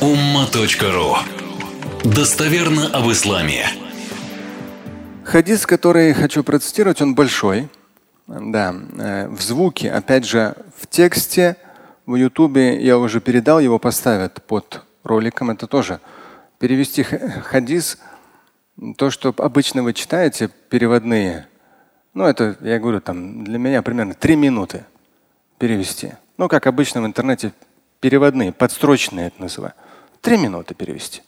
umma.ru 0.00 1.16
Достоверно 2.04 2.88
об 2.88 3.10
исламе. 3.10 3.66
Хадис, 5.24 5.64
который 5.64 6.12
хочу 6.12 6.44
процитировать, 6.44 7.00
он 7.00 7.14
большой. 7.14 7.68
Да, 8.26 8.74
э, 8.98 9.28
в 9.28 9.40
звуке, 9.40 9.90
опять 9.90 10.26
же, 10.26 10.54
в 10.76 10.86
тексте 10.86 11.56
в 12.04 12.14
Ютубе 12.16 12.78
я 12.84 12.98
уже 12.98 13.20
передал, 13.20 13.58
его 13.58 13.78
поставят 13.78 14.42
под 14.46 14.82
роликом. 15.02 15.50
Это 15.50 15.66
тоже 15.66 16.00
перевести 16.58 17.02
хадис, 17.02 17.98
то, 18.98 19.10
что 19.10 19.34
обычно 19.38 19.82
вы 19.82 19.94
читаете, 19.94 20.50
переводные. 20.68 21.48
Ну, 22.12 22.24
это, 22.24 22.56
я 22.60 22.78
говорю, 22.78 23.00
там 23.00 23.44
для 23.44 23.58
меня 23.58 23.80
примерно 23.80 24.12
три 24.12 24.36
минуты 24.36 24.84
перевести. 25.58 26.12
Ну, 26.36 26.48
как 26.48 26.66
обычно 26.66 27.00
в 27.00 27.06
интернете 27.06 27.52
переводные, 28.00 28.52
подстрочные 28.52 29.28
это 29.28 29.40
называю. 29.40 29.72
Три 30.20 30.36
минуты 30.36 30.74
перевести. 30.74 31.22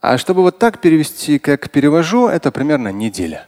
А 0.00 0.18
чтобы 0.18 0.42
вот 0.42 0.58
так 0.58 0.80
перевести, 0.80 1.38
как 1.38 1.70
перевожу, 1.70 2.26
это 2.26 2.50
примерно 2.50 2.88
неделя. 2.88 3.46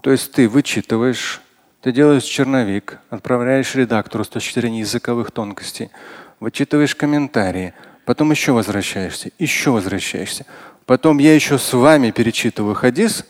То 0.00 0.12
есть 0.12 0.30
ты 0.30 0.48
вычитываешь, 0.48 1.42
ты 1.80 1.90
делаешь 1.90 2.22
черновик, 2.22 3.00
отправляешь 3.10 3.74
редактору 3.74 4.24
с 4.24 4.28
точки 4.28 4.60
зрения 4.60 4.80
языковых 4.80 5.32
тонкостей, 5.32 5.90
вычитываешь 6.38 6.94
комментарии, 6.94 7.74
потом 8.04 8.30
еще 8.30 8.52
возвращаешься, 8.52 9.30
еще 9.38 9.70
возвращаешься. 9.70 10.46
Потом 10.84 11.18
я 11.18 11.34
еще 11.34 11.58
с 11.58 11.72
вами 11.72 12.12
перечитываю 12.12 12.76
хадис, 12.76 13.24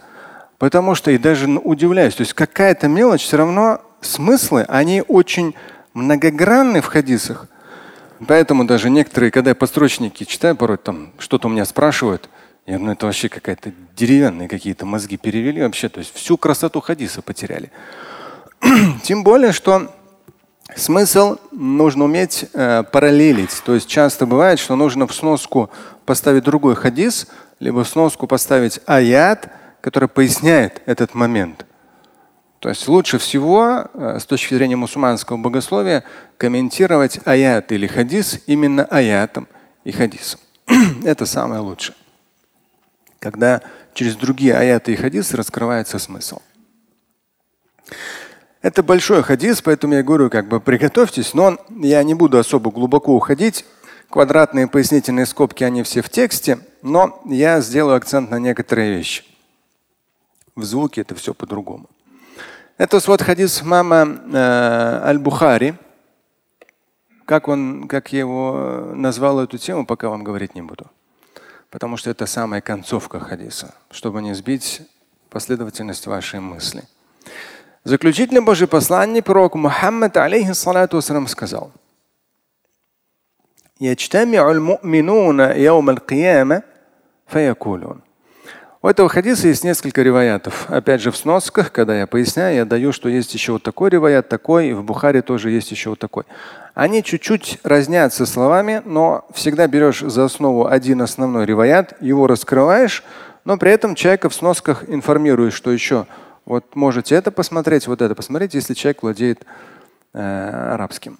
потому 0.58 0.94
что 0.94 1.10
и 1.10 1.16
даже 1.16 1.48
удивляюсь. 1.48 2.14
То 2.14 2.22
есть 2.22 2.34
какая-то 2.34 2.88
мелочь, 2.88 3.22
все 3.22 3.38
равно 3.38 3.80
смыслы, 4.02 4.64
они 4.68 5.02
очень 5.08 5.54
многогранны 5.94 6.82
в 6.82 6.86
хадисах. 6.86 7.48
Поэтому 8.26 8.64
даже 8.64 8.90
некоторые, 8.90 9.30
когда 9.30 9.50
я 9.50 9.54
подстрочники 9.54 10.24
читаю, 10.24 10.56
порой 10.56 10.78
там 10.78 11.12
что-то 11.18 11.48
у 11.48 11.50
меня 11.50 11.64
спрашивают, 11.64 12.28
я 12.66 12.74
говорю, 12.74 12.86
ну 12.86 12.92
это 12.92 13.06
вообще 13.06 13.28
какая-то 13.28 13.72
деревянные 13.94 14.48
какие-то 14.48 14.86
мозги 14.86 15.16
перевели 15.16 15.62
вообще, 15.62 15.88
то 15.88 16.00
есть 16.00 16.14
всю 16.14 16.36
красоту 16.36 16.80
хадиса 16.80 17.22
потеряли. 17.22 17.70
Тем 19.02 19.22
более, 19.22 19.52
что 19.52 19.94
смысл 20.74 21.36
нужно 21.52 22.04
уметь 22.04 22.46
э, 22.52 22.82
параллелить. 22.90 23.62
То 23.64 23.74
есть 23.74 23.88
часто 23.88 24.26
бывает, 24.26 24.58
что 24.58 24.74
нужно 24.74 25.06
в 25.06 25.14
сноску 25.14 25.70
поставить 26.04 26.44
другой 26.44 26.74
хадис, 26.74 27.28
либо 27.60 27.84
в 27.84 27.88
сноску 27.88 28.26
поставить 28.26 28.80
аят, 28.86 29.48
который 29.80 30.08
поясняет 30.08 30.82
этот 30.86 31.14
момент. 31.14 31.66
То 32.66 32.70
есть 32.70 32.88
лучше 32.88 33.18
всего 33.18 33.84
э, 33.94 34.18
с 34.18 34.26
точки 34.26 34.54
зрения 34.54 34.74
мусульманского 34.74 35.36
богословия 35.36 36.02
комментировать 36.36 37.20
аят 37.24 37.70
или 37.70 37.86
хадис 37.86 38.40
именно 38.48 38.84
аятом 38.86 39.46
и 39.84 39.92
хадисом. 39.92 40.40
Это 41.04 41.26
самое 41.26 41.60
лучшее. 41.60 41.94
Когда 43.20 43.62
через 43.94 44.16
другие 44.16 44.52
аяты 44.52 44.94
и 44.94 44.96
хадисы 44.96 45.36
раскрывается 45.36 46.00
смысл. 46.00 46.40
Это 48.62 48.82
большой 48.82 49.22
хадис, 49.22 49.62
поэтому 49.62 49.94
я 49.94 50.02
говорю, 50.02 50.28
как 50.28 50.48
бы 50.48 50.58
приготовьтесь, 50.58 51.34
но 51.34 51.58
я 51.70 52.02
не 52.02 52.14
буду 52.14 52.36
особо 52.36 52.72
глубоко 52.72 53.14
уходить. 53.14 53.64
Квадратные 54.10 54.66
пояснительные 54.66 55.26
скобки, 55.26 55.62
они 55.62 55.84
все 55.84 56.02
в 56.02 56.10
тексте, 56.10 56.58
но 56.82 57.22
я 57.26 57.60
сделаю 57.60 57.96
акцент 57.96 58.28
на 58.32 58.40
некоторые 58.40 58.96
вещи. 58.96 59.22
В 60.56 60.64
звуке 60.64 61.02
это 61.02 61.14
все 61.14 61.32
по-другому. 61.32 61.88
Это 62.77 62.99
вот 63.07 63.21
хадис 63.21 63.61
мама 63.63 64.21
э, 64.33 65.01
Аль-Бухари. 65.05 65.75
Как, 67.25 67.47
он, 67.47 67.87
как 67.87 68.11
я 68.11 68.19
его 68.19 68.91
назвал 68.95 69.39
эту 69.39 69.57
тему, 69.57 69.85
пока 69.85 70.09
вам 70.09 70.23
говорить 70.23 70.55
не 70.55 70.61
буду. 70.61 70.85
Потому 71.69 71.97
что 71.97 72.09
это 72.09 72.25
самая 72.25 72.61
концовка 72.61 73.19
хадиса, 73.19 73.73
чтобы 73.91 74.21
не 74.21 74.33
сбить 74.33 74.81
последовательность 75.29 76.07
вашей 76.07 76.39
мысли. 76.39 76.83
Заключительный 77.83 78.41
Божий 78.41 78.67
посланник, 78.67 79.25
пророк 79.25 79.55
Мухаммад, 79.55 80.17
алейхиссалату 80.17 81.01
сказал, 81.27 81.71
يجتمع 83.81 84.51
المؤمنون 84.51 85.39
يوم 85.39 85.89
القيامة 85.89 86.63
فيقولون 87.27 88.01
у 88.86 88.88
этого 88.88 89.08
хадиса 89.08 89.48
есть 89.48 89.64
несколько 89.64 90.00
риваятов. 90.00 90.70
Опять 90.70 91.00
же, 91.00 91.10
в 91.10 91.16
сносках, 91.16 91.72
когда 91.72 91.98
я 91.98 92.06
поясняю, 92.06 92.54
я 92.54 92.64
даю, 92.64 92.92
что 92.92 93.08
есть 93.08 93.34
еще 93.34 93.50
вот 93.50 93.64
такой 93.64 93.90
риваят, 93.90 94.28
такой, 94.28 94.68
и 94.68 94.72
в 94.74 94.84
Бухаре 94.84 95.22
тоже 95.22 95.50
есть 95.50 95.72
еще 95.72 95.90
вот 95.90 95.98
такой. 95.98 96.22
Они 96.72 97.02
чуть-чуть 97.02 97.58
разнятся 97.64 98.26
словами, 98.26 98.82
но 98.84 99.26
всегда 99.34 99.66
берешь 99.66 100.02
за 100.02 100.26
основу 100.26 100.68
один 100.68 101.02
основной 101.02 101.46
риваят, 101.46 101.94
его 102.00 102.28
раскрываешь, 102.28 103.02
но 103.44 103.58
при 103.58 103.72
этом 103.72 103.96
человека 103.96 104.28
в 104.28 104.34
сносках 104.34 104.88
информируешь, 104.88 105.54
что 105.54 105.72
еще 105.72 106.06
вот 106.44 106.76
можете 106.76 107.16
это 107.16 107.32
посмотреть, 107.32 107.88
вот 107.88 108.00
это 108.00 108.14
посмотреть, 108.14 108.54
если 108.54 108.74
человек 108.74 109.02
владеет 109.02 109.44
э, 110.14 110.70
арабским. 110.74 111.18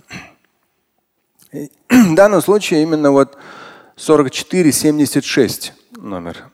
И 1.50 1.72
в 1.88 2.14
данном 2.14 2.42
случае 2.42 2.84
именно 2.84 3.10
вот 3.10 3.36
44-76 3.96 5.72
номер. 5.96 6.44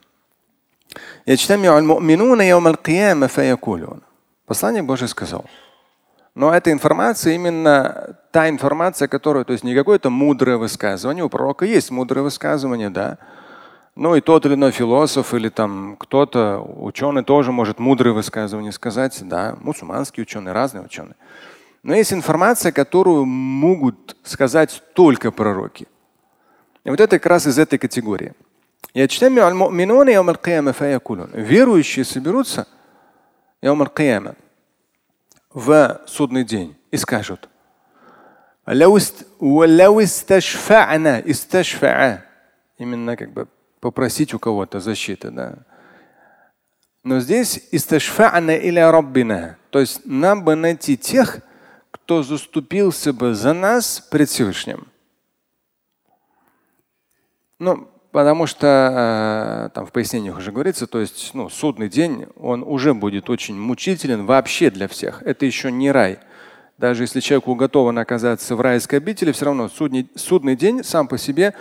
Послание 4.45 4.83
Божие 4.83 5.07
сказал. 5.07 5.45
Но 6.35 6.53
эта 6.53 6.71
информация 6.71 7.33
именно 7.33 8.17
та 8.31 8.49
информация, 8.49 9.07
которая, 9.07 9.45
то 9.45 9.53
есть 9.53 9.63
не 9.63 9.75
какое-то 9.75 10.09
мудрое 10.09 10.57
высказывание. 10.57 11.23
У 11.23 11.29
пророка 11.29 11.65
есть 11.65 11.91
мудрое 11.91 12.23
высказывание, 12.23 12.89
да. 12.89 13.19
Ну 13.95 14.15
и 14.15 14.21
тот 14.21 14.45
или 14.45 14.55
иной 14.55 14.71
философ 14.71 15.33
или 15.33 15.49
там 15.49 15.95
кто-то, 15.97 16.59
ученый 16.59 17.23
тоже 17.23 17.51
может 17.51 17.79
мудрое 17.79 18.13
высказывание 18.13 18.71
сказать, 18.71 19.17
да, 19.21 19.55
мусульманские 19.61 20.23
ученые, 20.23 20.51
разные 20.51 20.83
ученые. 20.83 21.15
Но 21.83 21.93
есть 21.93 22.11
информация, 22.11 22.71
которую 22.71 23.25
могут 23.25 24.17
сказать 24.23 24.81
только 24.93 25.31
пророки. 25.31 25.87
И 26.83 26.89
вот 26.89 26.99
это 26.99 27.19
как 27.19 27.27
раз 27.27 27.45
из 27.45 27.59
этой 27.59 27.77
категории. 27.77 28.33
Верующие 31.33 32.05
соберутся 32.05 32.67
в 35.53 36.01
судный 36.05 36.43
день 36.43 36.75
и 36.91 36.97
скажут, 36.97 37.49
именно 42.77 43.17
как 43.17 43.31
бы 43.31 43.47
попросить 43.79 44.33
у 44.33 44.39
кого-то 44.39 44.79
защиты. 44.79 45.31
Да. 45.31 45.59
Но 47.03 47.19
здесь 47.19 47.67
или 48.57 48.79
раббина, 48.79 49.57
то 49.69 49.79
есть 49.79 50.05
нам 50.05 50.43
бы 50.43 50.55
найти 50.55 50.97
тех, 50.97 51.39
кто 51.91 52.23
заступился 52.23 53.11
бы 53.11 53.33
за 53.33 53.53
нас 53.53 53.99
пред 53.99 54.29
Всевышним. 54.29 54.87
Ну, 57.59 57.89
Потому 58.13 58.45
что 58.45 58.67
э, 59.65 59.69
там 59.73 59.87
в 59.87 59.91
пояснениях 59.91 60.37
уже 60.37 60.51
говорится, 60.51 60.85
то 60.85 60.99
есть 60.99 61.31
ну, 61.33 61.49
судный 61.49 61.89
день, 61.89 62.27
он 62.35 62.61
уже 62.61 62.93
будет 62.93 63.27
очень 63.27 63.59
мучителен 63.59 64.27
вообще 64.27 64.69
для 64.69 64.87
всех. 64.87 65.23
Это 65.23 65.47
еще 65.47 65.71
не 65.71 65.91
рай. 65.91 66.19
Даже 66.77 67.03
если 67.03 67.21
человеку 67.21 67.51
уготовано 67.51 68.01
оказаться 68.01 68.55
в 68.55 68.61
райской 68.61 68.97
обители, 68.97 69.31
все 69.31 69.45
равно 69.45 69.67
судный, 69.67 70.07
судный 70.13 70.55
день 70.55 70.83
сам 70.83 71.07
по 71.07 71.17
себе 71.17 71.55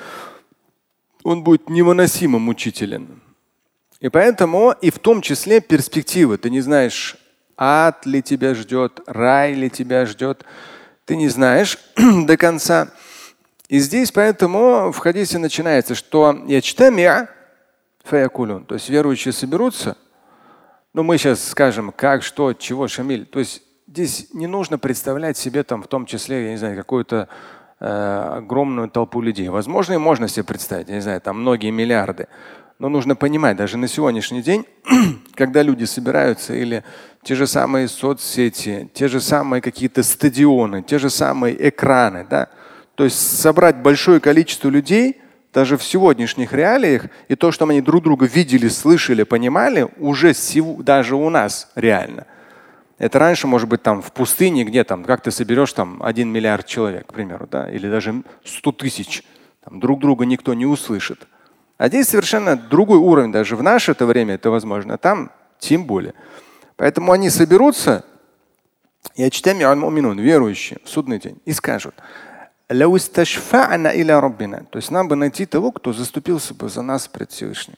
он 1.22 1.42
будет 1.42 1.70
невыносимо 1.70 2.38
мучителен. 2.38 3.22
И 4.00 4.10
поэтому 4.10 4.74
и 4.78 4.90
в 4.90 4.98
том 4.98 5.22
числе 5.22 5.62
перспективы. 5.62 6.36
Ты 6.36 6.50
не 6.50 6.60
знаешь, 6.60 7.16
ад 7.56 8.04
ли 8.04 8.20
тебя 8.20 8.54
ждет, 8.54 9.00
рай 9.06 9.54
ли 9.54 9.70
тебя 9.70 10.04
ждет. 10.04 10.44
Ты 11.06 11.16
не 11.16 11.28
знаешь 11.28 11.78
до 12.26 12.36
конца. 12.36 12.90
И 13.72 13.78
здесь 13.78 14.12
поэтому 14.12 14.92
в 14.92 14.98
хадисе 14.98 15.38
начинается, 15.38 15.94
что 15.94 16.44
я 16.46 16.60
читаю 16.60 17.26
фаякулюн, 18.04 18.66
то 18.66 18.74
есть 18.74 18.90
верующие 18.90 19.32
соберутся. 19.32 19.96
Но 20.92 21.02
мы 21.02 21.16
сейчас 21.16 21.42
скажем, 21.42 21.90
как, 21.90 22.22
что, 22.22 22.52
чего, 22.52 22.86
Шамиль. 22.86 23.24
То 23.24 23.38
есть 23.38 23.62
здесь 23.86 24.28
не 24.34 24.46
нужно 24.46 24.76
представлять 24.76 25.38
себе 25.38 25.62
там 25.62 25.82
в 25.82 25.86
том 25.86 26.04
числе, 26.04 26.44
я 26.44 26.50
не 26.50 26.58
знаю, 26.58 26.76
какую-то 26.76 27.30
э, 27.80 27.86
огромную 28.36 28.90
толпу 28.90 29.22
людей. 29.22 29.48
Возможно, 29.48 29.94
и 29.94 29.96
можно 29.96 30.28
себе 30.28 30.44
представить, 30.44 30.90
я 30.90 30.96
не 30.96 31.00
знаю, 31.00 31.22
там 31.22 31.40
многие 31.40 31.70
миллиарды. 31.70 32.28
Но 32.78 32.90
нужно 32.90 33.16
понимать, 33.16 33.56
даже 33.56 33.78
на 33.78 33.88
сегодняшний 33.88 34.42
день, 34.42 34.66
когда 35.34 35.62
люди 35.62 35.84
собираются, 35.84 36.52
или 36.52 36.84
те 37.22 37.34
же 37.34 37.46
самые 37.46 37.88
соцсети, 37.88 38.90
те 38.92 39.08
же 39.08 39.22
самые 39.22 39.62
какие-то 39.62 40.02
стадионы, 40.02 40.82
те 40.82 40.98
же 40.98 41.08
самые 41.08 41.70
экраны, 41.70 42.26
да, 42.28 42.50
то 42.94 43.04
есть 43.04 43.40
собрать 43.40 43.76
большое 43.76 44.20
количество 44.20 44.68
людей, 44.68 45.20
даже 45.52 45.76
в 45.76 45.84
сегодняшних 45.84 46.52
реалиях, 46.52 47.06
и 47.28 47.36
то, 47.36 47.52
что 47.52 47.66
они 47.66 47.80
друг 47.80 48.04
друга 48.04 48.26
видели, 48.26 48.68
слышали, 48.68 49.22
понимали, 49.22 49.88
уже 49.98 50.32
даже 50.78 51.14
у 51.14 51.28
нас 51.28 51.70
реально. 51.74 52.26
Это 52.98 53.18
раньше, 53.18 53.46
может 53.46 53.68
быть, 53.68 53.82
там 53.82 54.00
в 54.00 54.12
пустыне, 54.12 54.64
где 54.64 54.84
там, 54.84 55.04
как 55.04 55.22
ты 55.22 55.30
соберешь 55.30 55.72
там 55.72 56.02
один 56.02 56.30
миллиард 56.30 56.66
человек, 56.66 57.06
к 57.06 57.12
примеру, 57.12 57.48
да, 57.50 57.70
или 57.70 57.90
даже 57.90 58.22
сто 58.44 58.72
тысяч 58.72 59.24
Там 59.64 59.80
друг 59.80 60.00
друга 60.00 60.24
никто 60.24 60.54
не 60.54 60.66
услышит. 60.66 61.26
А 61.78 61.88
здесь 61.88 62.08
совершенно 62.08 62.56
другой 62.56 62.98
уровень. 62.98 63.32
Даже 63.32 63.56
в 63.56 63.62
наше 63.62 63.90
это 63.90 64.06
время 64.06 64.34
это 64.34 64.50
возможно. 64.50 64.94
А 64.94 64.98
там 64.98 65.32
тем 65.58 65.84
более. 65.84 66.14
Поэтому 66.76 67.12
они 67.12 67.28
соберутся, 67.28 68.04
и 69.16 69.24
муминун, 69.80 70.18
верующие, 70.18 70.78
в 70.84 70.88
судный 70.88 71.18
день, 71.18 71.40
и 71.44 71.52
скажут, 71.52 71.94
то 74.70 74.78
есть 74.78 74.90
нам 74.90 75.08
бы 75.08 75.16
найти 75.16 75.46
того, 75.46 75.72
кто 75.72 75.92
заступился 75.92 76.54
бы 76.54 76.68
за 76.68 76.82
нас 76.82 77.08
пред 77.08 77.30
Всевышним. 77.30 77.76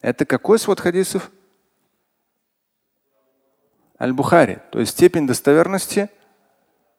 Это 0.00 0.24
какой 0.24 0.58
свод 0.58 0.80
хадисов? 0.80 1.30
Аль-Бухари. 4.00 4.58
То 4.70 4.80
есть 4.80 4.92
степень 4.92 5.26
достоверности 5.26 6.10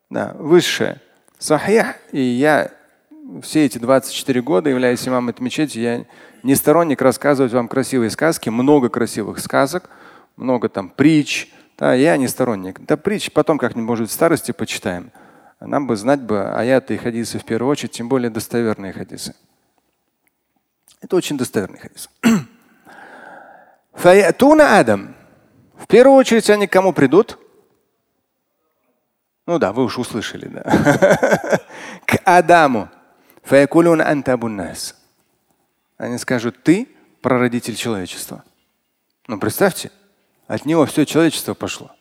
да, 0.10 0.36
высшая. 0.38 1.02
Сахих. 1.38 1.98
И 2.12 2.22
я 2.22 2.72
все 3.42 3.66
эти 3.66 3.78
24 3.78 4.42
года, 4.42 4.70
являюсь 4.70 5.08
имамом 5.08 5.30
этой 5.30 5.42
мечети, 5.42 5.80
я 5.80 6.06
не 6.44 6.56
сторонник 6.56 7.02
рассказывать 7.02 7.52
вам 7.54 7.68
красивые 7.68 8.10
сказки, 8.10 8.50
много 8.50 8.90
красивых 8.90 9.40
сказок, 9.40 9.90
много 10.38 10.70
там 10.70 10.90
притч. 10.90 11.52
Да, 11.78 11.94
я 11.94 12.16
не 12.18 12.28
сторонник. 12.28 12.80
Да 12.86 12.98
притч 12.98 13.32
потом 13.32 13.58
как-нибудь, 13.58 13.88
может, 13.88 14.10
в 14.10 14.14
старости 14.14 14.52
почитаем. 14.52 15.12
Нам 15.68 15.88
бы 15.88 15.96
знать 15.96 16.22
бы 16.22 16.52
аяты 16.52 16.96
и 16.96 16.98
хадисы 16.98 17.40
в 17.40 17.46
первую 17.46 17.72
очередь, 17.72 17.92
тем 17.92 18.08
более 18.08 18.30
достоверные 18.30 18.94
хадисы. 18.94 19.36
Это 21.02 21.16
очень 21.16 21.38
достоверный 21.38 21.80
хадис. 21.80 22.10
Фаятуна 23.94 24.80
Адам. 24.80 25.16
В 25.78 25.88
первую 25.88 26.18
очередь 26.18 26.50
они 26.50 26.68
к 26.68 26.72
кому 26.72 26.94
придут? 26.94 27.38
Ну 29.46 29.60
да, 29.60 29.74
вы 29.74 29.84
уж 29.84 29.98
услышали, 29.98 30.48
да. 30.48 30.64
к 32.06 32.20
Адаму. 32.26 32.90
Они 35.98 36.18
скажут, 36.18 36.64
ты 36.64 36.90
прародитель 37.22 37.76
человечества. 37.76 38.44
Ну 39.28 39.40
представьте, 39.40 39.92
от 40.48 40.66
него 40.66 40.86
все 40.86 41.06
человечество 41.06 41.54
пошло. 41.54 41.92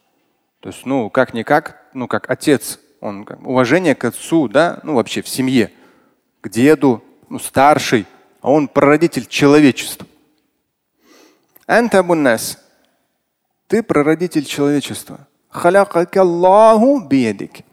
То 0.61 0.71
есть, 0.71 0.87
ну, 0.87 1.11
как-никак, 1.11 1.83
ну, 1.93 2.09
как 2.09 2.31
отец, 2.31 2.81
он 3.05 3.27
уважение 3.45 3.95
к 3.95 4.05
отцу, 4.05 4.49
да, 4.49 4.81
ну, 4.83 4.95
вообще 4.95 5.21
в 5.21 5.29
семье, 5.29 5.71
к 6.41 6.49
деду, 6.49 7.05
ну, 7.29 7.39
старший, 7.39 8.07
а 8.41 8.51
он 8.51 8.67
прародитель 8.67 9.27
человечества. 9.27 10.07
Антабуннас. 11.67 12.59
Ты 13.67 13.83
прародитель 13.83 14.45
человечества. 14.45 15.27
Аллаху 15.51 17.01
биядик. 17.01 17.65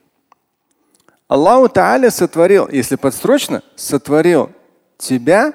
Аллаху 1.28 1.70
Тааля 1.70 2.12
сотворил, 2.12 2.68
если 2.68 2.98
подстрочно, 2.98 3.64
сотворил 3.76 4.52
тебя 4.98 5.54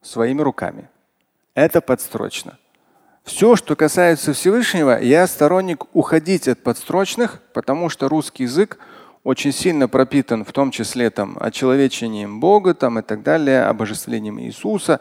своими 0.00 0.40
руками. 0.40 0.88
Это 1.54 1.82
подстрочно. 1.82 2.58
Все, 3.26 3.56
что 3.56 3.74
касается 3.74 4.32
Всевышнего, 4.32 5.02
я 5.02 5.26
сторонник 5.26 5.86
уходить 5.92 6.46
от 6.46 6.62
подстрочных, 6.62 7.40
потому 7.52 7.88
что 7.88 8.08
русский 8.08 8.44
язык 8.44 8.78
очень 9.24 9.52
сильно 9.52 9.88
пропитан, 9.88 10.44
в 10.44 10.52
том 10.52 10.70
числе 10.70 11.10
там, 11.10 11.36
очеловечением 11.40 12.38
Бога 12.38 12.72
там, 12.72 13.00
и 13.00 13.02
так 13.02 13.24
далее, 13.24 13.64
обожествлением 13.64 14.40
Иисуса. 14.40 15.00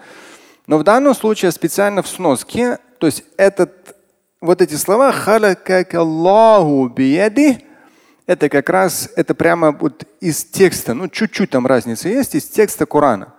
Но 0.65 0.79
в 0.79 0.83
данном 0.83 1.13
случае 1.13 1.51
специально 1.51 2.01
в 2.01 2.07
сноске, 2.07 2.79
то 2.97 3.05
есть 3.05 3.23
этот, 3.37 3.95
вот 4.41 4.59
эти 4.59 4.73
слова 4.73 5.13
Аллаху 5.93 6.87
бияди, 6.87 7.63
это 8.25 8.49
как 8.49 8.71
раз, 8.71 9.07
это 9.15 9.35
прямо 9.35 9.71
вот 9.71 10.03
из 10.19 10.43
текста, 10.45 10.95
ну 10.95 11.09
чуть-чуть 11.09 11.51
там 11.51 11.67
разница 11.67 12.09
есть, 12.09 12.33
из 12.33 12.45
текста 12.45 12.87
Корана. 12.87 13.35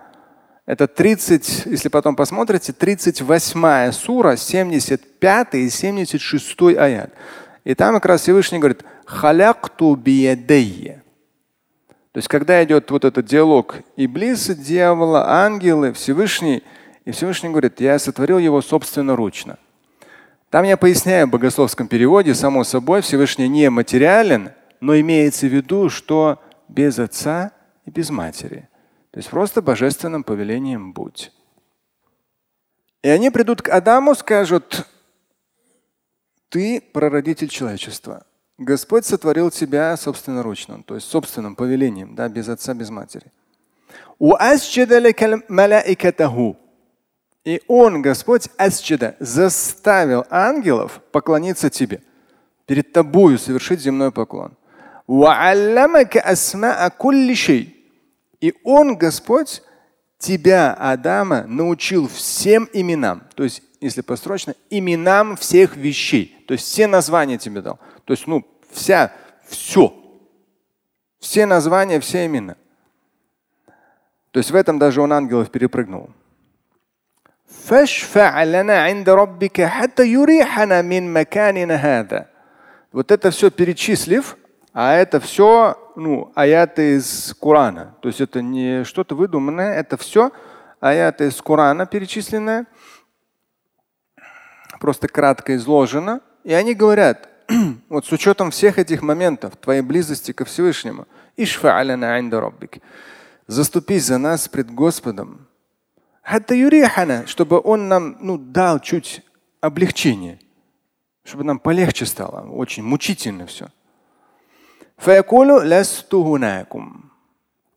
Это 0.67 0.85
30, 0.85 1.65
если 1.65 1.87
потом 1.87 2.17
посмотрите, 2.17 2.73
38 2.73 3.91
сура, 3.93 4.35
75 4.35 5.55
и 5.55 5.69
76 5.69 6.61
аят. 6.77 7.11
И 7.63 7.73
там 7.73 7.95
как 7.95 8.05
раз 8.05 8.21
Всевышний 8.21 8.59
говорит, 8.59 8.83
халякту 9.05 9.95
биядейя. 9.95 11.03
То 12.11 12.17
есть, 12.17 12.27
когда 12.27 12.61
идет 12.63 12.91
вот 12.91 13.05
этот 13.05 13.25
диалог 13.25 13.75
Иблиса, 13.95 14.55
дьявола, 14.55 15.29
ангелы, 15.29 15.93
Всевышний, 15.93 16.63
и 17.05 17.11
Всевышний 17.11 17.49
говорит, 17.49 17.79
я 17.79 17.97
сотворил 17.97 18.37
его 18.37 18.61
собственноручно. 18.61 19.57
Там 20.49 20.65
я 20.65 20.75
поясняю 20.75 21.27
в 21.27 21.29
богословском 21.29 21.87
переводе, 21.87 22.35
само 22.35 22.65
собой, 22.65 23.01
Всевышний 23.01 23.47
не 23.47 23.69
материален, 23.69 24.51
но 24.81 24.99
имеется 24.99 25.47
в 25.47 25.53
виду, 25.53 25.89
что 25.89 26.41
без 26.67 26.99
отца 26.99 27.51
и 27.85 27.89
без 27.89 28.09
матери. 28.09 28.67
То 29.17 29.19
есть 29.19 29.31
просто 29.31 29.63
божественным 29.63 30.23
повелением 30.23 30.93
будь. 30.93 31.31
И 33.01 33.09
они 33.09 33.31
придут 33.31 33.63
к 33.63 33.69
Адаму, 33.69 34.13
скажут, 34.13 34.85
ты 36.49 36.79
прародитель 36.93 37.47
человечества. 37.47 38.27
Господь 38.59 39.05
сотворил 39.07 39.49
тебя 39.49 39.97
собственноручно, 39.97 40.83
то 40.83 40.93
есть 40.93 41.07
собственным 41.07 41.55
повелением, 41.55 42.13
да, 42.13 42.29
без 42.29 42.47
отца, 42.47 42.75
без 42.75 42.91
матери. 42.91 43.31
И 47.43 47.63
он, 47.67 48.03
Господь, 48.03 48.49
асджида, 48.55 49.15
заставил 49.19 50.25
ангелов 50.29 51.01
поклониться 51.11 51.71
тебе, 51.71 52.03
перед 52.67 52.93
тобою 52.93 53.39
совершить 53.39 53.79
земной 53.81 54.11
поклон. 54.11 54.55
И 58.41 58.53
Он, 58.63 58.95
Господь, 58.97 59.61
тебя, 60.17 60.73
Адама, 60.73 61.43
научил 61.43 62.07
всем 62.07 62.69
именам. 62.73 63.23
То 63.35 63.43
есть, 63.43 63.61
если 63.81 64.01
построчно, 64.01 64.55
именам 64.69 65.35
всех 65.37 65.75
вещей. 65.75 66.43
То 66.47 66.53
есть 66.53 66.65
все 66.65 66.87
названия 66.87 67.37
тебе 67.37 67.61
дал. 67.61 67.79
То 68.05 68.13
есть, 68.13 68.27
ну, 68.27 68.45
вся, 68.71 69.11
все. 69.47 69.93
Все 71.19 71.45
названия, 71.45 71.99
все 71.99 72.25
имена. 72.25 72.55
То 74.31 74.39
есть 74.39 74.51
в 74.51 74.55
этом 74.55 74.77
даже 74.77 75.01
он 75.01 75.13
ангелов 75.13 75.49
перепрыгнул. 75.49 76.11
Вот 82.91 83.11
это 83.11 83.31
все 83.31 83.49
перечислив, 83.49 84.37
а 84.73 84.93
это 84.93 85.19
все 85.19 85.75
ну, 85.97 86.31
аяты 86.35 86.95
из 86.97 87.35
Корана. 87.41 87.95
То 88.01 88.09
есть 88.09 88.21
это 88.21 88.41
не 88.41 88.83
что-то 88.83 89.15
выдуманное, 89.15 89.73
это 89.73 89.97
все 89.97 90.31
аяты 90.79 91.27
из 91.27 91.41
Корана 91.41 91.87
перечисленные, 91.87 92.67
просто 94.79 95.07
кратко 95.07 95.55
изложено. 95.55 96.21
И 96.43 96.53
они 96.53 96.75
говорят, 96.75 97.29
вот 97.89 98.05
с 98.05 98.11
учетом 98.11 98.51
всех 98.51 98.77
этих 98.77 99.01
моментов, 99.01 99.57
твоей 99.57 99.81
близости 99.81 100.33
ко 100.33 100.45
Всевышнему, 100.45 101.07
заступись 103.47 104.05
за 104.05 104.19
нас 104.19 104.47
пред 104.47 104.69
Господом, 104.69 105.47
чтобы 107.25 107.59
Он 107.63 107.87
нам 107.87 108.17
ну, 108.19 108.37
дал 108.37 108.79
чуть 108.79 109.23
облегчение, 109.61 110.39
чтобы 111.23 111.43
нам 111.43 111.57
полегче 111.57 112.05
стало. 112.05 112.47
Очень 112.51 112.83
мучительно 112.83 113.47
все. 113.47 113.69
Фаякулу 114.97 115.61
лястухунакум. 115.61 117.11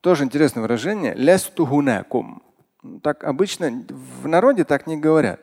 Тоже 0.01 0.25
интересное 0.25 0.63
выражение. 0.63 1.15
Лястухунакум. 1.15 2.43
Так 3.03 3.25
обычно 3.25 3.85
в 4.23 4.27
народе 4.27 4.65
так 4.65 4.87
не 4.87 4.97
говорят. 4.97 5.41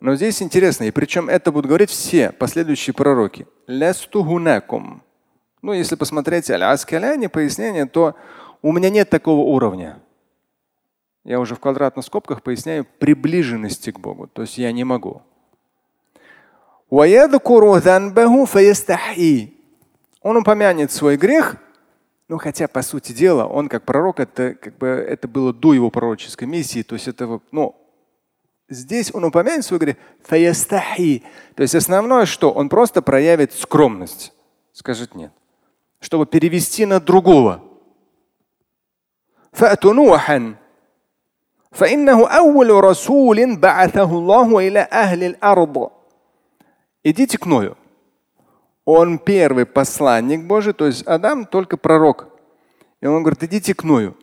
Но 0.00 0.16
здесь 0.16 0.42
интересно, 0.42 0.84
и 0.84 0.90
причем 0.90 1.28
это 1.28 1.52
будут 1.52 1.68
говорить 1.68 1.90
все 1.90 2.32
последующие 2.32 2.92
пророки. 2.92 3.46
Лястухунакум. 3.68 5.02
Ну, 5.62 5.72
если 5.72 5.94
посмотреть 5.94 6.50
аль-Аскаляне 6.50 7.28
пояснение, 7.28 7.86
то 7.86 8.16
у 8.62 8.72
меня 8.72 8.90
нет 8.90 9.08
такого 9.10 9.42
уровня. 9.42 10.00
Я 11.22 11.38
уже 11.38 11.54
в 11.54 11.60
квадратных 11.60 12.04
скобках 12.04 12.42
поясняю 12.42 12.84
приближенности 12.98 13.92
к 13.92 14.00
Богу. 14.00 14.26
То 14.26 14.42
есть 14.42 14.58
я 14.58 14.72
не 14.72 14.82
могу 14.82 15.22
он 20.22 20.36
упомянет 20.36 20.92
свой 20.92 21.16
грех, 21.16 21.56
ну, 22.28 22.38
хотя, 22.38 22.68
по 22.68 22.82
сути 22.82 23.12
дела, 23.12 23.44
он 23.44 23.68
как 23.68 23.82
пророк, 23.82 24.20
это, 24.20 24.54
как 24.54 24.78
бы, 24.78 24.86
это 24.86 25.28
было 25.28 25.52
до 25.52 25.74
его 25.74 25.90
пророческой 25.90 26.48
миссии. 26.48 26.82
То 26.82 26.94
есть 26.94 27.08
это, 27.08 27.40
ну, 27.50 27.76
здесь 28.68 29.12
он 29.12 29.24
упомянет 29.24 29.64
свой 29.64 29.80
грех. 29.80 29.96
То 30.26 31.62
есть 31.62 31.74
основное, 31.74 32.24
что 32.24 32.50
он 32.50 32.68
просто 32.68 33.02
проявит 33.02 33.52
скромность. 33.52 34.32
Скажет 34.72 35.14
нет. 35.14 35.32
Чтобы 36.00 36.24
перевести 36.24 36.86
на 36.86 37.00
другого. 37.00 37.62
Идите 47.04 47.36
к 47.36 47.46
Ною. 47.46 47.76
Он 48.84 49.18
первый 49.18 49.64
посланник 49.64 50.44
Божий, 50.44 50.72
то 50.72 50.86
есть 50.86 51.02
Адам 51.06 51.46
только 51.46 51.76
пророк. 51.76 52.28
И 53.00 53.06
он 53.06 53.22
говорит, 53.22 53.42
идите 53.44 53.74
к 53.74 53.84
Ною. 53.84 54.16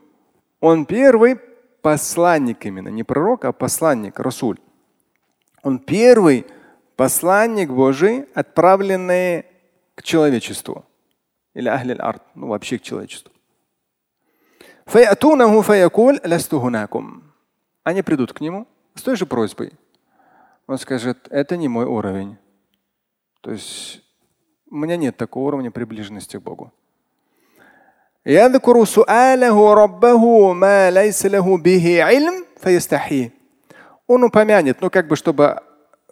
Он 0.59 0.85
первый 0.85 1.37
посланник 1.81 2.65
именно, 2.65 2.89
не 2.89 3.03
пророк, 3.03 3.45
а 3.45 3.53
посланник, 3.53 4.19
Расуль. 4.19 4.57
Он 5.63 5.79
первый 5.79 6.45
посланник 6.95 7.69
Божий, 7.69 8.25
отправленный 8.33 9.45
к 9.95 10.03
человечеству. 10.03 10.85
Или 11.53 11.69
ахли 11.69 11.93
арт, 11.93 12.23
ну 12.35 12.47
вообще 12.47 12.77
к 12.77 12.81
человечеству. 12.81 13.31
Они 17.83 18.01
придут 18.01 18.33
к 18.33 18.41
нему 18.41 18.67
с 18.95 19.01
той 19.01 19.15
же 19.15 19.25
просьбой. 19.25 19.73
Он 20.67 20.77
скажет, 20.77 21.27
это 21.29 21.57
не 21.57 21.67
мой 21.67 21.85
уровень. 21.85 22.37
То 23.41 23.51
есть 23.51 24.03
у 24.71 24.75
меня 24.75 24.97
нет 24.97 25.17
такого 25.17 25.47
уровня 25.47 25.71
приближенности 25.71 26.37
к 26.37 26.41
Богу. 26.41 26.71
Он 34.07 34.23
упомянет, 34.23 34.81
ну 34.81 34.89
как 34.89 35.07
бы 35.07 35.15
чтобы 35.15 35.61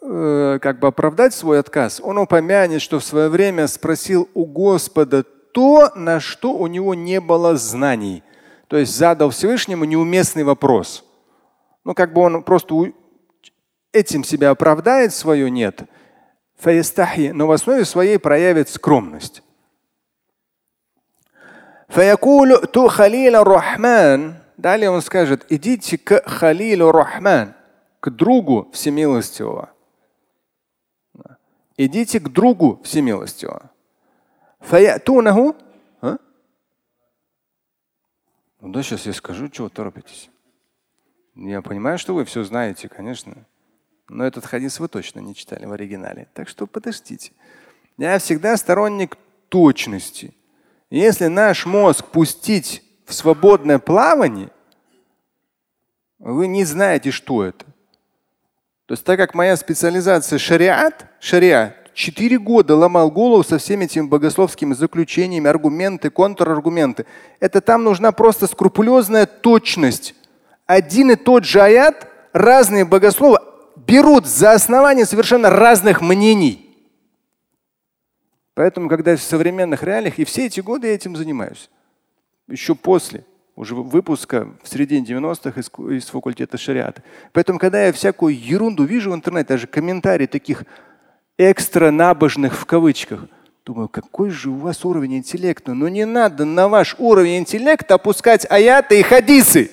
э, 0.01 0.59
как 0.61 0.79
бы 0.79 0.87
оправдать 0.87 1.33
свой 1.33 1.59
отказ, 1.59 2.01
он 2.03 2.17
упомянет, 2.17 2.81
что 2.81 2.99
в 2.99 3.03
свое 3.03 3.29
время 3.29 3.67
спросил 3.67 4.27
у 4.33 4.45
Господа 4.45 5.23
то, 5.23 5.91
на 5.95 6.19
что 6.19 6.53
у 6.53 6.67
него 6.67 6.95
не 6.95 7.19
было 7.19 7.55
знаний. 7.57 8.23
То 8.67 8.77
есть 8.77 8.95
задал 8.95 9.29
Всевышнему 9.29 9.85
неуместный 9.85 10.43
вопрос. 10.43 11.03
Ну 11.83 11.93
как 11.93 12.13
бы 12.13 12.21
он 12.21 12.41
просто 12.43 12.91
этим 13.91 14.23
себя 14.23 14.49
оправдает, 14.49 15.13
свое 15.13 15.51
нет– 15.51 15.81
но 17.32 17.46
в 17.46 17.52
основе 17.52 17.84
своей 17.84 18.18
проявит 18.18 18.68
скромность. 18.68 19.42
فيقول 21.92 22.66
ту 22.68 22.88
халил 22.88 23.44
рахман. 23.44 24.36
Далее 24.56 24.90
он 24.90 25.02
скажет, 25.02 25.44
идите 25.50 25.98
к 25.98 26.22
халилу 26.26 26.90
рахман, 26.92 27.54
к 28.00 28.10
другу 28.10 28.70
всемилостивого. 28.72 29.70
Идите 31.76 32.20
к 32.20 32.28
другу 32.28 32.80
всемилостивого. 32.84 33.70
Фаятунаху. 34.60 35.56
А? 36.00 36.16
Ну 38.60 38.72
да, 38.72 38.82
сейчас 38.82 39.06
я 39.06 39.12
скажу, 39.12 39.48
чего 39.48 39.68
торопитесь. 39.68 40.30
Я 41.34 41.60
понимаю, 41.62 41.98
что 41.98 42.14
вы 42.14 42.24
все 42.24 42.44
знаете, 42.44 42.88
конечно. 42.88 43.34
Но 44.09 44.25
этот 44.25 44.45
хадис 44.45 44.79
вы 44.79 44.87
точно 44.87 45.19
не 45.19 45.35
читали 45.35 45.65
в 45.65 45.71
оригинале. 45.71 46.27
Так 46.33 46.47
что 46.47 46.65
подождите. 46.65 47.31
Я 47.97 48.19
всегда 48.19 48.55
сторонник 48.55 49.17
точности. 49.49 50.33
Если 50.89 51.27
наш 51.27 51.65
мозг 51.65 52.05
пустить 52.05 52.83
в 53.05 53.13
свободное 53.13 53.79
плавание, 53.79 54.49
вы 56.19 56.47
не 56.47 56.63
знаете, 56.63 57.11
что 57.11 57.43
это. 57.43 57.65
То 58.85 58.93
есть 58.93 59.03
так 59.03 59.17
как 59.17 59.33
моя 59.33 59.57
специализация 59.57 60.39
шариат, 60.39 61.05
шариат, 61.19 61.75
четыре 61.93 62.39
года 62.39 62.75
ломал 62.75 63.11
голову 63.11 63.43
со 63.43 63.57
всеми 63.57 63.85
этими 63.85 64.07
богословскими 64.07 64.73
заключениями, 64.73 65.49
аргументы, 65.49 66.09
контраргументы. 66.09 67.05
Это 67.41 67.59
там 67.59 67.83
нужна 67.83 68.13
просто 68.13 68.47
скрупулезная 68.47 69.25
точность. 69.25 70.15
Один 70.65 71.11
и 71.11 71.15
тот 71.15 71.43
же 71.43 71.61
аят 71.61 72.07
разные 72.31 72.85
богословы 72.85 73.39
берут 73.87 74.27
за 74.27 74.51
основание 74.51 75.05
совершенно 75.05 75.49
разных 75.49 76.01
мнений. 76.01 76.63
Поэтому, 78.53 78.89
когда 78.89 79.15
в 79.15 79.21
современных 79.21 79.83
реалиях, 79.83 80.19
и 80.19 80.25
все 80.25 80.47
эти 80.47 80.59
годы 80.59 80.87
я 80.87 80.95
этим 80.95 81.15
занимаюсь, 81.15 81.69
еще 82.47 82.75
после 82.75 83.23
уже 83.55 83.75
выпуска 83.75 84.49
в 84.61 84.69
середине 84.69 85.05
90-х 85.05 85.59
из, 85.59 85.71
из 85.91 86.05
факультета 86.05 86.57
шариата. 86.57 87.01
Поэтому, 87.33 87.59
когда 87.59 87.85
я 87.85 87.93
всякую 87.93 88.39
ерунду 88.39 88.83
вижу 88.83 89.11
в 89.11 89.15
интернете, 89.15 89.49
даже 89.49 89.67
комментарии 89.67 90.27
таких 90.27 90.63
экстра 91.37 91.91
набожных 91.91 92.55
в 92.55 92.65
кавычках, 92.65 93.25
думаю, 93.65 93.89
какой 93.89 94.29
же 94.29 94.49
у 94.49 94.55
вас 94.55 94.85
уровень 94.85 95.17
интеллекта? 95.17 95.73
Но 95.73 95.87
не 95.87 96.05
надо 96.05 96.45
на 96.45 96.67
ваш 96.67 96.95
уровень 96.99 97.39
интеллекта 97.39 97.95
опускать 97.95 98.45
аяты 98.49 98.99
и 98.99 99.03
хадисы. 99.03 99.71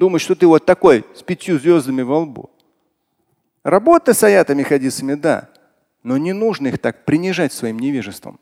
Думаешь, 0.00 0.22
что 0.22 0.34
ты 0.34 0.46
вот 0.46 0.64
такой 0.64 1.04
с 1.14 1.22
пятью 1.22 1.58
звездами 1.58 2.00
во 2.00 2.20
лбу. 2.20 2.48
Работа 3.62 4.14
с 4.14 4.22
аятами 4.22 4.62
хадисами, 4.62 5.12
да. 5.12 5.50
Но 6.02 6.16
не 6.16 6.32
нужно 6.32 6.68
их 6.68 6.78
так 6.78 7.04
принижать 7.04 7.52
своим 7.52 7.78
невежеством. 7.78 8.40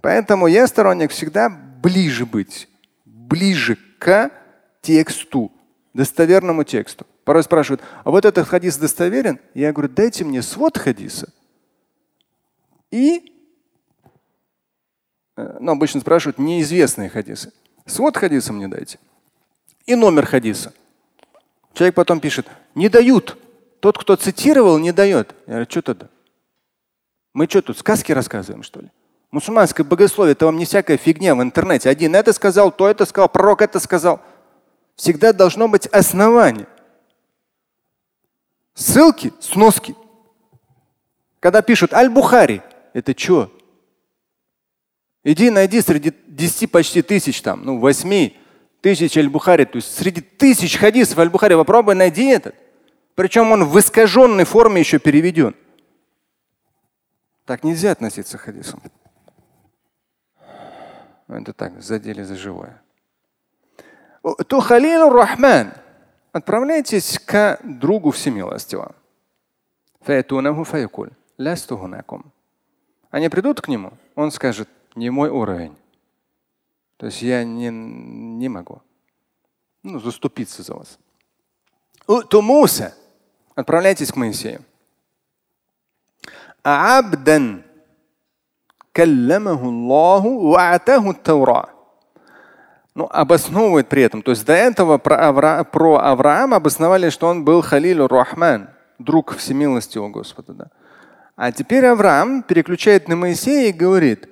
Поэтому 0.00 0.48
я 0.48 0.66
сторонник 0.66 1.12
всегда 1.12 1.48
ближе 1.48 2.26
быть, 2.26 2.68
ближе 3.04 3.78
к 4.00 4.32
тексту, 4.80 5.52
достоверному 5.94 6.64
тексту. 6.64 7.06
Порой 7.22 7.44
спрашивают, 7.44 7.80
а 8.02 8.10
вот 8.10 8.24
этот 8.24 8.48
хадис 8.48 8.76
достоверен? 8.76 9.38
Я 9.54 9.72
говорю, 9.72 9.88
дайте 9.88 10.24
мне 10.24 10.42
свод 10.42 10.76
хадиса. 10.78 11.32
И, 12.90 13.32
э, 15.36 15.58
ну, 15.60 15.70
обычно 15.70 16.00
спрашивают 16.00 16.40
неизвестные 16.40 17.08
хадисы. 17.08 17.52
Свод 17.86 18.16
хадиса 18.16 18.52
мне 18.52 18.66
дайте. 18.66 18.98
И 19.86 19.94
номер 19.94 20.26
хадиса. 20.26 20.72
Человек 21.74 21.94
потом 21.94 22.20
пишет, 22.20 22.46
не 22.74 22.88
дают. 22.88 23.38
Тот, 23.80 23.98
кто 23.98 24.16
цитировал, 24.16 24.78
не 24.78 24.92
дает. 24.92 25.34
Я 25.46 25.54
говорю, 25.54 25.66
что 25.70 25.82
тогда? 25.82 26.08
Мы 27.32 27.46
что 27.46 27.62
тут, 27.62 27.78
сказки 27.78 28.12
рассказываем, 28.12 28.62
что 28.62 28.80
ли? 28.80 28.90
Мусульманское 29.30 29.84
богословие 29.84 30.32
это 30.32 30.44
вам 30.44 30.58
не 30.58 30.66
всякая 30.66 30.98
фигня 30.98 31.34
в 31.34 31.42
интернете. 31.42 31.88
Один 31.88 32.14
это 32.14 32.32
сказал, 32.32 32.70
то 32.70 32.86
это 32.86 33.06
сказал, 33.06 33.28
пророк 33.28 33.62
это 33.62 33.80
сказал. 33.80 34.20
Всегда 34.94 35.32
должно 35.32 35.68
быть 35.68 35.86
основание. 35.86 36.66
Ссылки, 38.74 39.32
сноски. 39.40 39.96
Когда 41.40 41.62
пишут 41.62 41.94
Аль-Бухари, 41.94 42.62
это 42.92 43.18
что? 43.18 43.50
Иди 45.24 45.50
найди 45.50 45.80
среди 45.80 46.12
десяти 46.26 46.66
почти 46.66 47.00
тысяч 47.00 47.40
там, 47.40 47.64
ну 47.64 47.78
восьми 47.78 48.36
тысяч 48.82 49.16
Аль-Бухари, 49.16 49.64
то 49.64 49.76
есть 49.76 49.96
среди 49.96 50.20
тысяч 50.20 50.76
хадисов 50.76 51.18
Аль-Бухари 51.18 51.54
попробуй 51.54 51.94
найди 51.94 52.26
этот. 52.26 52.54
Причем 53.14 53.52
он 53.52 53.64
в 53.64 53.78
искаженной 53.78 54.44
форме 54.44 54.80
еще 54.80 54.98
переведен. 54.98 55.54
Так 57.46 57.64
нельзя 57.64 57.92
относиться 57.92 58.38
к 58.38 58.42
хадисам. 58.42 58.82
Это 61.28 61.52
так, 61.52 61.80
задели 61.80 62.22
за 62.22 62.36
живое. 62.36 62.82
То 64.46 64.60
Халил 64.60 65.10
Рахман. 65.10 65.72
Отправляйтесь 66.32 67.18
к 67.18 67.58
другу 67.62 68.10
всемилостивого. 68.10 68.94
Они 73.10 73.28
придут 73.28 73.60
к 73.60 73.68
нему, 73.68 73.92
он 74.14 74.30
скажет, 74.30 74.68
не 74.94 75.10
мой 75.10 75.28
уровень. 75.28 75.76
То 77.02 77.06
есть 77.06 77.20
я 77.20 77.42
не, 77.42 77.68
не 77.68 78.48
могу 78.48 78.80
ну, 79.82 79.98
заступиться 79.98 80.62
за 80.62 80.74
вас. 80.74 81.00
То 82.28 82.40
Муса, 82.40 82.94
отправляйтесь 83.56 84.12
к 84.12 84.14
Моисею. 84.14 84.62
Абдан 86.62 87.64
калламаху 88.92 89.66
Аллаху 89.66 90.54
ва'атаху 90.54 91.14
Таура. 91.20 91.70
Ну, 92.94 93.08
обосновывает 93.10 93.88
при 93.88 94.04
этом. 94.04 94.22
То 94.22 94.30
есть 94.30 94.46
до 94.46 94.52
этого 94.52 94.98
про, 94.98 95.26
Авра, 95.26 95.64
про 95.64 95.96
Авраама 95.96 96.58
обосновали, 96.58 97.10
что 97.10 97.26
он 97.26 97.44
был 97.44 97.62
Халилу 97.62 98.06
Рахман, 98.06 98.70
друг 99.00 99.34
всемилостивого 99.34 100.08
Господа. 100.10 100.52
Да? 100.52 100.70
А 101.34 101.50
теперь 101.50 101.84
Авраам 101.84 102.44
переключает 102.44 103.08
на 103.08 103.16
Моисея 103.16 103.70
и 103.70 103.72
говорит, 103.72 104.28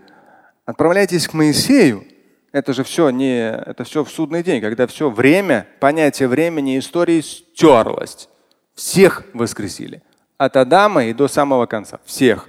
отправляйтесь 0.67 1.27
к 1.27 1.35
Моисею, 1.35 2.05
это 2.52 2.73
же 2.73 2.83
все 2.83 3.11
не, 3.11 3.50
это 3.50 3.85
все 3.85 4.04
в 4.04 4.11
судный 4.11 4.42
день, 4.42 4.61
когда 4.61 4.87
все 4.87 5.09
время, 5.09 5.66
понятие 5.78 6.28
времени 6.28 6.78
истории 6.78 7.21
стерлось. 7.21 8.28
Всех 8.75 9.25
воскресили. 9.35 10.02
От 10.37 10.57
Адама 10.57 11.04
и 11.04 11.12
до 11.12 11.28
самого 11.28 11.66
конца. 11.66 12.00
Всех. 12.04 12.49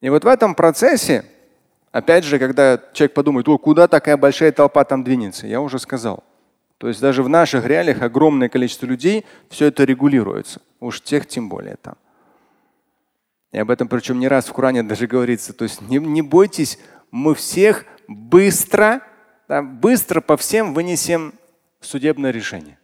И 0.00 0.08
вот 0.08 0.24
в 0.24 0.28
этом 0.28 0.54
процессе, 0.54 1.24
опять 1.90 2.24
же, 2.24 2.38
когда 2.38 2.80
человек 2.92 3.14
подумает, 3.14 3.48
о, 3.48 3.58
куда 3.58 3.88
такая 3.88 4.16
большая 4.16 4.52
толпа 4.52 4.84
там 4.84 5.02
двинется, 5.02 5.46
я 5.46 5.60
уже 5.60 5.78
сказал. 5.78 6.22
То 6.78 6.88
есть 6.88 7.00
даже 7.00 7.22
в 7.22 7.28
наших 7.28 7.64
реалиях 7.64 8.02
огромное 8.02 8.48
количество 8.48 8.86
людей 8.86 9.24
все 9.48 9.66
это 9.66 9.84
регулируется. 9.84 10.60
Уж 10.80 11.00
тех 11.00 11.26
тем 11.26 11.48
более 11.48 11.76
там. 11.76 11.94
И 13.52 13.58
об 13.58 13.70
этом 13.70 13.88
причем 13.88 14.18
не 14.18 14.28
раз 14.28 14.46
в 14.46 14.52
Коране 14.52 14.82
даже 14.82 15.06
говорится. 15.06 15.52
То 15.54 15.64
есть 15.64 15.80
не, 15.80 15.98
не 15.98 16.20
бойтесь, 16.20 16.78
мы 17.10 17.34
всех 17.34 17.86
быстро, 18.08 19.02
да, 19.48 19.62
быстро 19.62 20.20
по 20.20 20.36
всем 20.36 20.74
вынесем 20.74 21.34
судебное 21.80 22.30
решение. 22.30 22.78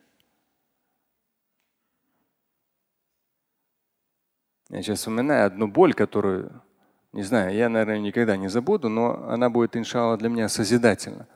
Я 4.71 4.83
сейчас 4.83 5.01
вспоминаю 5.01 5.47
одну 5.47 5.67
боль, 5.67 5.95
которую 5.95 6.63
Не 7.13 7.25
знаю, 7.25 7.53
я, 7.53 7.69
наверное, 7.69 7.99
никогда 7.99 8.37
не 8.37 8.49
забуду, 8.49 8.89
но 8.89 9.29
она 9.29 9.51
будет, 9.51 9.77
иншалла, 9.77 10.17
для 10.17 10.29
меня 10.29 10.49
созидательна. 10.49 11.27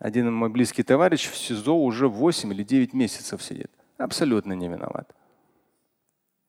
Один 0.00 0.32
мой 0.32 0.48
близкий 0.48 0.82
товарищ 0.82 1.30
в 1.30 1.36
СИЗО 1.36 1.76
уже 1.76 2.08
8 2.08 2.52
или 2.52 2.64
9 2.64 2.92
месяцев 2.92 3.40
сидит. 3.40 3.70
Абсолютно 3.98 4.52
не 4.54 4.68
виноват. 4.68 5.14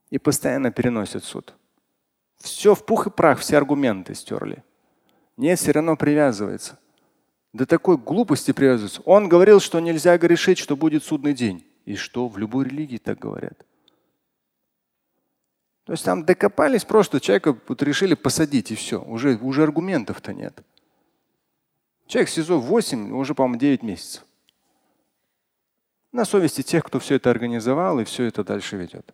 И 0.09 0.17
постоянно 0.17 0.71
переносит 0.71 1.23
суд. 1.23 1.53
Все 2.37 2.73
в 2.73 2.83
пух 2.83 3.07
и 3.07 3.09
прах, 3.11 3.39
все 3.39 3.57
аргументы 3.57 4.15
стерли. 4.15 4.63
Нет, 5.37 5.59
все 5.59 5.71
равно 5.71 5.95
привязывается. 5.95 6.79
До 7.53 7.65
такой 7.65 7.97
глупости 7.97 8.51
привязывается. 8.51 9.01
Он 9.05 9.29
говорил, 9.29 9.59
что 9.59 9.79
нельзя 9.79 10.17
грешить, 10.17 10.57
что 10.57 10.75
будет 10.75 11.03
судный 11.03 11.33
день. 11.33 11.65
И 11.85 11.95
что? 11.95 12.27
В 12.27 12.37
любой 12.37 12.65
религии 12.65 12.97
так 12.97 13.19
говорят. 13.19 13.65
То 15.85 15.93
есть 15.93 16.03
там 16.03 16.25
докопались, 16.25 16.83
просто 16.83 17.21
человека 17.21 17.57
вот 17.67 17.81
решили 17.81 18.13
посадить 18.13 18.71
и 18.71 18.75
все. 18.75 19.01
Уже, 19.01 19.37
уже 19.37 19.63
аргументов-то 19.63 20.33
нет. 20.33 20.61
Человек 22.07 22.29
в 22.29 22.33
СИЗО 22.33 22.59
8, 22.59 23.13
уже, 23.13 23.33
по-моему, 23.33 23.57
9 23.57 23.83
месяцев. 23.83 24.25
На 26.11 26.25
совести 26.25 26.61
тех, 26.61 26.83
кто 26.83 26.99
все 26.99 27.15
это 27.15 27.29
организовал 27.29 27.99
и 27.99 28.03
все 28.03 28.25
это 28.25 28.43
дальше 28.43 28.75
ведет. 28.75 29.13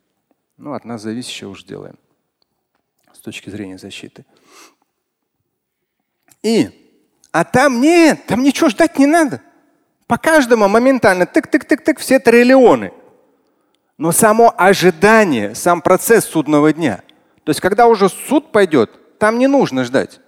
Ну, 0.57 0.73
от 0.73 0.85
нас 0.85 1.01
зависящее 1.01 1.49
уж 1.49 1.63
делаем 1.63 1.97
с 3.11 3.19
точки 3.19 3.49
зрения 3.49 3.77
защиты. 3.77 4.25
И, 6.43 6.69
а 7.31 7.43
там 7.43 7.81
нет, 7.81 8.25
там 8.27 8.43
ничего 8.43 8.69
ждать 8.69 8.99
не 8.99 9.07
надо. 9.07 9.41
По 10.07 10.17
каждому 10.17 10.67
моментально 10.67 11.23
тык-тык-тык-тык 11.23 11.97
все 11.97 12.19
триллионы. 12.19 12.91
Но 13.97 14.11
само 14.11 14.53
ожидание, 14.57 15.55
сам 15.55 15.81
процесс 15.81 16.25
судного 16.25 16.73
дня. 16.73 17.01
То 17.43 17.49
есть, 17.49 17.61
когда 17.61 17.87
уже 17.87 18.09
суд 18.09 18.51
пойдет, 18.51 19.17
там 19.17 19.39
не 19.39 19.47
нужно 19.47 19.83
ждать. 19.83 20.19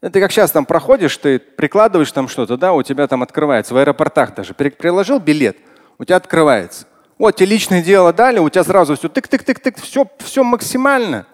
Это 0.00 0.20
как 0.20 0.30
сейчас 0.32 0.50
там 0.50 0.64
проходишь, 0.66 1.16
ты 1.16 1.38
прикладываешь 1.38 2.12
там 2.12 2.28
что-то, 2.28 2.56
да, 2.56 2.72
у 2.72 2.82
тебя 2.82 3.06
там 3.06 3.22
открывается, 3.22 3.74
в 3.74 3.76
аэропортах 3.76 4.34
даже. 4.34 4.54
Приложил 4.54 5.18
билет, 5.18 5.56
у 5.98 6.04
тебя 6.04 6.16
открывается. 6.16 6.86
Вот 7.18 7.36
тебе 7.36 7.46
личное 7.46 7.82
дело 7.82 8.12
дали, 8.12 8.38
у 8.38 8.48
тебя 8.48 8.64
сразу 8.64 8.96
все 8.96 9.08
тык-тык-тык-тык, 9.08 9.80
все, 9.80 10.06
все 10.18 10.44
максимально. 10.44 11.26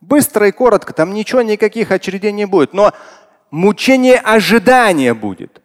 Быстро 0.00 0.48
и 0.48 0.52
коротко, 0.52 0.92
там 0.92 1.12
ничего, 1.12 1.42
никаких 1.42 1.90
очередей 1.90 2.32
не 2.32 2.46
будет. 2.46 2.72
Но 2.72 2.92
мучение 3.50 4.18
ожидания 4.18 5.14
будет. 5.14 5.62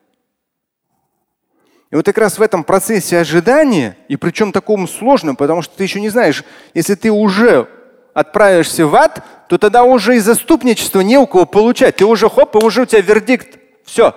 И 1.91 1.95
вот 1.95 2.05
как 2.05 2.17
раз 2.17 2.37
в 2.37 2.41
этом 2.41 2.63
процессе 2.63 3.19
ожидания, 3.19 3.97
и 4.07 4.15
причем 4.15 4.53
таком 4.53 4.87
сложном, 4.87 5.35
потому 5.35 5.61
что 5.61 5.75
ты 5.75 5.83
еще 5.83 5.99
не 5.99 6.09
знаешь, 6.09 6.43
если 6.73 6.95
ты 6.95 7.11
уже 7.11 7.67
отправишься 8.13 8.87
в 8.87 8.95
ад, 8.95 9.23
то 9.49 9.57
тогда 9.57 9.83
уже 9.83 10.15
и 10.15 10.19
заступничество 10.19 11.01
не 11.01 11.17
у 11.17 11.27
кого 11.27 11.45
получать. 11.45 11.97
Ты 11.97 12.05
уже 12.05 12.29
хоп, 12.29 12.55
и 12.55 12.59
уже 12.59 12.83
у 12.83 12.85
тебя 12.85 13.01
вердикт. 13.01 13.59
Все. 13.85 14.15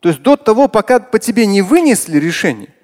То 0.00 0.08
есть 0.08 0.22
до 0.22 0.36
того, 0.36 0.68
пока 0.68 0.98
по 0.98 1.18
тебе 1.18 1.46
не 1.46 1.62
вынесли 1.62 2.18
решение, 2.18 2.74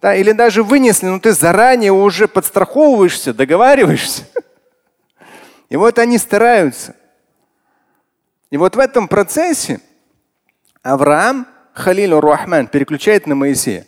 да, 0.00 0.14
или 0.14 0.32
даже 0.32 0.64
вынесли, 0.64 1.06
но 1.06 1.20
ты 1.20 1.32
заранее 1.32 1.92
уже 1.92 2.26
подстраховываешься, 2.26 3.32
договариваешься. 3.32 4.24
И 5.72 5.76
вот 5.76 5.98
они 5.98 6.18
стараются. 6.18 6.94
И 8.50 8.58
вот 8.58 8.76
в 8.76 8.78
этом 8.78 9.08
процессе 9.08 9.80
Авраам 10.82 11.46
Халилу 11.72 12.20
Рахман 12.20 12.66
переключает 12.66 13.26
на 13.26 13.34
Моисея. 13.34 13.86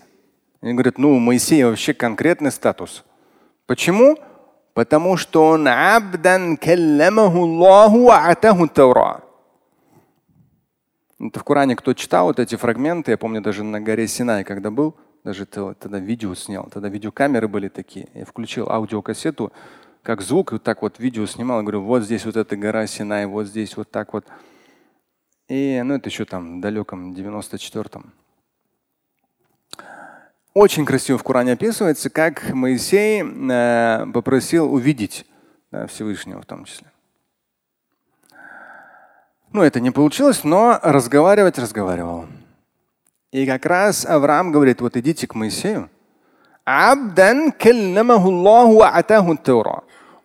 И 0.63 0.73
говорит, 0.73 0.97
ну 0.97 1.15
у 1.15 1.19
Моисея 1.19 1.67
вообще 1.67 1.93
конкретный 1.93 2.53
статус. 2.53 3.05
Почему? 3.67 4.17
Потому 4.73 5.19
что 5.19 5.47
он 5.47 5.69
абдан 5.69 6.57
калламаху 6.57 7.43
Аллаху 7.43 8.09
атаху. 8.09 8.65
Это 8.65 9.21
в 11.39 11.45
Коране 11.45 11.77
кто 11.77 11.93
читал 11.93 12.29
вот 12.29 12.41
эти 12.41 12.57
фрагменты, 12.57 13.11
я 13.11 13.19
помню 13.19 13.43
даже 13.43 13.63
на 13.63 13.83
горе 13.83 14.09
Синай, 14.09 14.45
когда 14.45 14.71
был, 14.71 14.95
даже 15.23 15.45
тогда 15.45 15.99
видео 15.99 16.35
снял, 16.35 16.67
тогда 16.73 16.89
видеокамеры 16.89 17.47
были 17.47 17.69
такие. 17.69 18.09
Я 18.15 18.25
включил 18.25 18.71
аудиокассету, 18.71 19.53
как 20.05 20.21
звук, 20.21 20.53
вот 20.53 20.63
так 20.63 20.83
вот 20.83 20.99
видео 20.99 21.27
снимал, 21.27 21.63
говорю, 21.63 21.81
вот 21.81 22.03
здесь 22.03 22.27
вот 22.27 22.37
эта 22.37 22.57
гора 22.57 22.87
Синай, 22.87 23.25
вот 23.25 23.47
здесь 23.47 23.75
вот 23.77 23.91
так 23.91 24.13
вот. 24.13 24.27
И 25.49 25.81
ну, 25.83 25.95
это 25.95 26.11
еще 26.11 26.27
там 26.27 26.59
в 26.59 26.61
далеком 26.61 27.15
94-м. 27.15 28.13
Очень 30.53 30.85
красиво 30.85 31.19
в 31.19 31.25
Коране 31.25 31.53
описывается, 31.53 32.11
как 32.11 32.51
Моисей 32.51 33.23
э, 33.23 34.07
попросил 34.13 34.73
увидеть 34.73 35.27
да, 35.73 35.87
Всевышнего 35.87 36.43
в 36.43 36.47
том 36.47 36.67
числе. 36.67 36.87
Ну, 39.53 39.63
это 39.63 39.81
не 39.81 39.91
получилось, 39.91 40.45
но 40.45 40.79
разговаривать 40.83 41.59
разговаривал. 41.59 42.27
И 43.33 43.47
как 43.47 43.65
раз 43.65 44.05
Авраам 44.05 44.53
говорит, 44.53 44.83
вот 44.83 44.97
идите 44.99 45.27
к 45.27 45.35
Моисею. 45.35 45.89
Абдан 46.65 47.53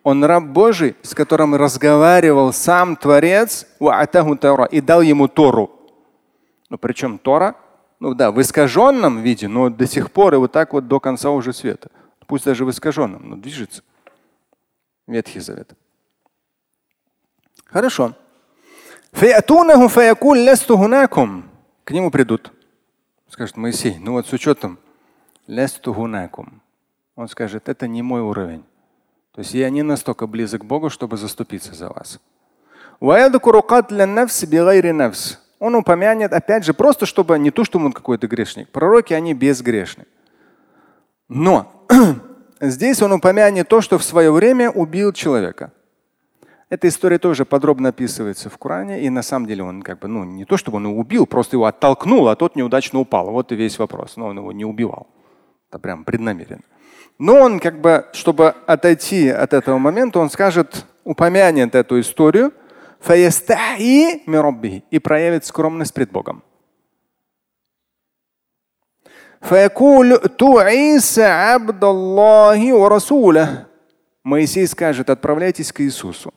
он 0.02 0.24
раб 0.24 0.44
Божий, 0.44 0.96
с 1.02 1.14
которым 1.14 1.54
разговаривал 1.54 2.52
сам 2.52 2.96
Творец 2.96 3.66
и 4.70 4.80
дал 4.80 5.02
ему 5.02 5.28
Тору. 5.28 5.70
Ну, 6.68 6.78
причем 6.78 7.18
Тора, 7.18 7.56
ну 7.98 8.14
да, 8.14 8.30
в 8.30 8.40
искаженном 8.40 9.20
виде, 9.20 9.48
но 9.48 9.68
до 9.68 9.86
сих 9.86 10.10
пор 10.10 10.34
и 10.34 10.36
вот 10.38 10.52
так 10.52 10.72
вот 10.72 10.88
до 10.88 11.00
конца 11.00 11.30
уже 11.30 11.52
света. 11.52 11.90
Пусть 12.26 12.44
даже 12.44 12.64
в 12.64 12.70
искаженном, 12.70 13.28
но 13.28 13.36
движется. 13.36 13.82
Ветхий 15.06 15.40
Завет. 15.40 15.72
Хорошо. 17.64 18.14
К 21.84 21.90
нему 21.90 22.10
придут. 22.10 22.52
Скажет 23.28 23.56
Моисей, 23.56 23.98
ну 23.98 24.12
вот 24.12 24.26
с 24.28 24.32
учетом 24.32 24.78
он 27.16 27.28
скажет, 27.28 27.68
это 27.68 27.88
не 27.88 28.02
мой 28.02 28.20
уровень. 28.20 28.64
То 29.40 29.42
есть 29.42 29.54
я 29.54 29.70
не 29.70 29.82
настолько 29.82 30.26
близок 30.26 30.60
к 30.60 30.64
Богу, 30.66 30.90
чтобы 30.90 31.16
заступиться 31.16 31.74
за 31.74 31.88
вас. 31.88 32.20
Он 35.58 35.74
упомянет, 35.76 36.34
опять 36.34 36.66
же, 36.66 36.74
просто 36.74 37.06
чтобы 37.06 37.38
не 37.38 37.50
то, 37.50 37.64
что 37.64 37.78
он 37.78 37.94
какой-то 37.94 38.28
грешник. 38.28 38.68
Пророки, 38.68 39.14
они 39.14 39.32
безгрешны. 39.32 40.04
Но 41.30 41.86
здесь 42.60 43.00
он 43.00 43.12
упомянет 43.12 43.66
то, 43.66 43.80
что 43.80 43.96
в 43.96 44.04
свое 44.04 44.30
время 44.30 44.70
убил 44.70 45.10
человека. 45.14 45.72
Эта 46.68 46.88
история 46.88 47.18
тоже 47.18 47.46
подробно 47.46 47.88
описывается 47.88 48.50
в 48.50 48.58
Коране, 48.58 49.00
и 49.00 49.08
на 49.08 49.22
самом 49.22 49.46
деле 49.46 49.62
он 49.62 49.80
как 49.80 50.00
бы, 50.00 50.08
ну, 50.08 50.24
не 50.24 50.44
то 50.44 50.58
чтобы 50.58 50.76
он 50.76 50.88
его 50.88 50.98
убил, 50.98 51.24
просто 51.24 51.56
его 51.56 51.64
оттолкнул, 51.64 52.28
а 52.28 52.36
тот 52.36 52.56
неудачно 52.56 52.98
упал. 52.98 53.30
Вот 53.30 53.52
и 53.52 53.56
весь 53.56 53.78
вопрос. 53.78 54.18
Но 54.18 54.26
он 54.26 54.36
его 54.36 54.52
не 54.52 54.66
убивал. 54.66 55.06
Это 55.70 55.78
прям 55.78 56.04
преднамеренно. 56.04 56.60
Но 57.20 57.36
он 57.36 57.60
как 57.60 57.82
бы, 57.82 58.06
чтобы 58.14 58.54
отойти 58.66 59.28
от 59.28 59.52
этого 59.52 59.76
момента, 59.76 60.18
он 60.20 60.30
скажет, 60.30 60.86
упомянет 61.04 61.74
эту 61.74 62.00
историю 62.00 62.50
и 64.90 64.98
проявит 64.98 65.44
скромность 65.44 65.92
пред 65.92 66.10
Богом. 66.10 66.42
Моисей 74.24 74.66
скажет, 74.66 75.10
отправляйтесь 75.10 75.72
к 75.72 75.82
Иисусу. 75.82 76.32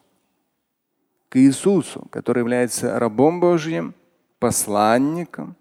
К 1.30 1.38
Иисусу, 1.38 2.08
который 2.12 2.40
является 2.40 3.00
рабом 3.00 3.40
Божьим, 3.40 3.96
посланником. 4.38 5.56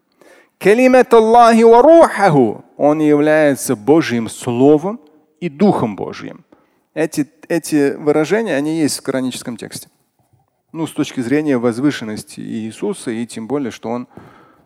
Он 2.77 2.99
является 2.99 3.77
Божьим 3.77 4.29
Словом 4.29 4.99
и 5.43 5.49
Духом 5.49 5.97
Божьим. 5.97 6.45
Эти, 6.95 7.29
эти 7.49 7.97
выражения, 7.97 8.55
они 8.55 8.79
есть 8.79 9.01
в 9.01 9.03
кораническом 9.03 9.57
тексте. 9.57 9.91
Ну, 10.71 10.87
с 10.87 10.93
точки 10.93 11.21
зрения 11.21 11.59
возвышенности 11.59 12.39
Иисуса, 12.39 13.11
и 13.11 13.27
тем 13.27 13.49
более, 13.49 13.73
что 13.73 13.89
он 13.89 14.07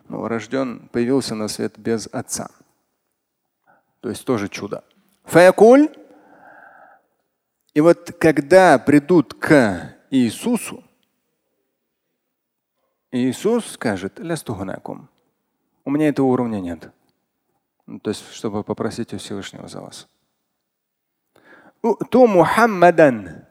ну, 0.09 0.29
рожден, 0.29 0.91
появился 0.93 1.35
на 1.35 1.49
свет 1.49 1.79
без 1.79 2.09
отца. 2.12 2.51
То 4.01 4.11
есть 4.11 4.27
тоже 4.27 4.51
чудо. 4.51 4.85
Фаякуль. 5.25 5.89
И 7.73 7.81
вот 7.81 8.12
когда 8.21 8.79
придут 8.79 9.33
к 9.33 9.97
Иисусу, 10.11 10.85
Иисус 13.12 13.67
скажет, 13.73 14.19
у 14.19 15.91
меня 15.91 16.09
этого 16.09 16.27
уровня 16.27 16.61
нет. 16.61 16.91
Ну, 17.87 17.99
то 17.99 18.11
есть, 18.11 18.31
чтобы 18.33 18.62
попросить 18.62 19.15
у 19.15 19.19
Всевышнего 19.19 19.69
за 19.69 19.81
вас. 19.81 20.07
Ту 21.83 22.27
Мухаммадан. 22.27 23.45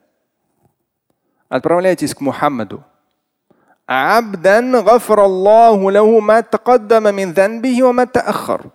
Отправляйтесь 1.50 2.14
к 2.14 2.22
Мухаммаду. 2.22 2.84
Абдан 3.86 4.84
гафраллаху 4.84 5.92
лаху 5.92 6.22
ма 6.22 6.42
тақаддама 6.42 7.12
мин 7.12 7.34
данбихи 7.34 7.82
ва 7.82 7.92
ма 7.92 8.08
таахар. 8.08 8.72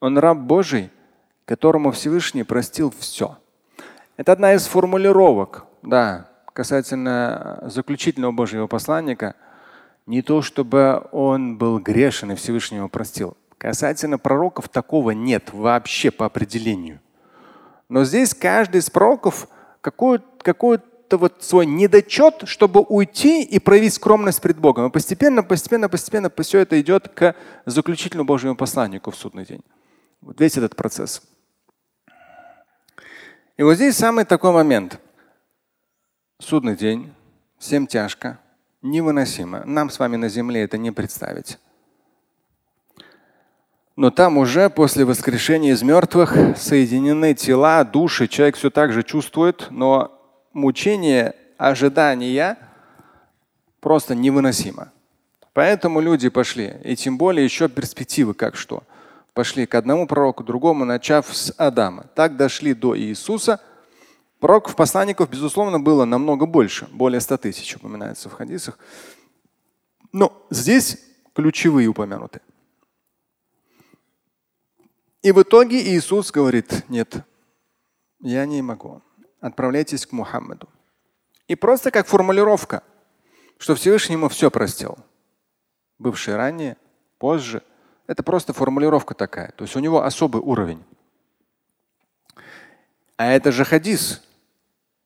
Он 0.00 0.18
раб 0.18 0.38
Божий, 0.38 0.90
которому 1.44 1.92
Всевышний 1.92 2.42
простил 2.42 2.92
все. 2.98 3.38
Это 4.16 4.32
одна 4.32 4.54
из 4.54 4.66
формулировок, 4.66 5.64
да, 5.82 6.28
касательно 6.52 7.62
заключительного 7.66 8.32
Божьего 8.32 8.66
посланника, 8.66 9.36
не 10.06 10.22
то 10.22 10.42
чтобы 10.42 11.06
он 11.12 11.56
был 11.56 11.78
грешен 11.78 12.32
и 12.32 12.34
Всевышний 12.34 12.78
его 12.78 12.88
простил. 12.88 13.36
Касательно 13.58 14.18
пророков 14.18 14.68
такого 14.68 15.12
нет 15.12 15.52
вообще 15.52 16.10
по 16.10 16.26
определению. 16.26 17.00
Но 17.88 18.04
здесь 18.04 18.34
каждый 18.34 18.78
из 18.78 18.90
пророков 18.90 19.48
какой-то 19.80 20.24
какой 20.42 20.80
вот 21.10 21.42
свой 21.42 21.66
недочет, 21.66 22.42
чтобы 22.46 22.80
уйти 22.80 23.42
и 23.42 23.58
проявить 23.58 23.94
скромность 23.94 24.40
пред 24.40 24.58
Богом. 24.58 24.88
И 24.88 24.90
постепенно, 24.90 25.42
постепенно, 25.42 25.88
постепенно 25.88 26.32
все 26.42 26.58
это 26.60 26.80
идет 26.80 27.08
к 27.08 27.36
заключительному 27.64 28.26
Божьему 28.26 28.56
посланнику 28.56 29.10
в 29.10 29.16
судный 29.16 29.44
день. 29.44 29.62
Вот 30.20 30.40
весь 30.40 30.56
этот 30.56 30.74
процесс. 30.74 31.22
И 33.56 33.62
вот 33.62 33.74
здесь 33.74 33.96
самый 33.96 34.24
такой 34.24 34.52
момент. 34.52 35.00
Судный 36.38 36.76
день, 36.76 37.12
всем 37.58 37.86
тяжко, 37.86 38.38
невыносимо. 38.82 39.64
Нам 39.64 39.90
с 39.90 39.98
вами 39.98 40.16
на 40.16 40.28
земле 40.28 40.62
это 40.62 40.76
не 40.76 40.90
представить. 40.90 41.58
Но 43.96 44.10
там 44.10 44.36
уже 44.36 44.68
после 44.68 45.06
воскрешения 45.06 45.72
из 45.72 45.82
мертвых 45.82 46.36
соединены 46.58 47.32
тела, 47.32 47.82
души. 47.82 48.28
Человек 48.28 48.56
все 48.56 48.68
так 48.68 48.92
же 48.92 49.02
чувствует, 49.02 49.68
но 49.70 50.12
мучение, 50.52 51.34
ожидания 51.56 52.58
просто 53.80 54.14
невыносимо. 54.14 54.92
Поэтому 55.54 56.00
люди 56.00 56.28
пошли. 56.28 56.74
И 56.84 56.94
тем 56.94 57.16
более 57.16 57.42
еще 57.42 57.70
перспективы 57.70 58.34
как 58.34 58.56
что. 58.56 58.82
Пошли 59.32 59.64
к 59.64 59.74
одному 59.74 60.06
пророку, 60.06 60.44
другому, 60.44 60.84
начав 60.84 61.34
с 61.34 61.54
Адама. 61.56 62.04
Так 62.14 62.36
дошли 62.36 62.74
до 62.74 62.98
Иисуса. 62.98 63.60
Пророков, 64.40 64.76
посланников, 64.76 65.30
безусловно, 65.30 65.80
было 65.80 66.04
намного 66.04 66.44
больше. 66.44 66.86
Более 66.92 67.22
100 67.22 67.38
тысяч 67.38 67.74
упоминается 67.76 68.28
в 68.28 68.34
хадисах. 68.34 68.78
Но 70.12 70.46
здесь 70.50 70.98
ключевые 71.34 71.88
упомянуты. 71.88 72.40
И 75.26 75.32
в 75.32 75.42
итоге 75.42 75.82
Иисус 75.82 76.30
говорит, 76.30 76.84
нет, 76.88 77.16
я 78.20 78.46
не 78.46 78.62
могу. 78.62 79.02
Отправляйтесь 79.40 80.06
к 80.06 80.12
Мухаммаду. 80.12 80.68
И 81.48 81.56
просто 81.56 81.90
как 81.90 82.06
формулировка, 82.06 82.84
что 83.58 83.74
Всевышний 83.74 84.12
ему 84.12 84.28
все 84.28 84.52
простил. 84.52 84.96
Бывший 85.98 86.36
ранее, 86.36 86.76
позже. 87.18 87.64
Это 88.06 88.22
просто 88.22 88.52
формулировка 88.52 89.14
такая. 89.14 89.50
То 89.56 89.64
есть 89.64 89.74
у 89.74 89.80
него 89.80 90.04
особый 90.04 90.40
уровень. 90.40 90.84
А 93.16 93.26
это 93.32 93.50
же 93.50 93.64
хадис. 93.64 94.22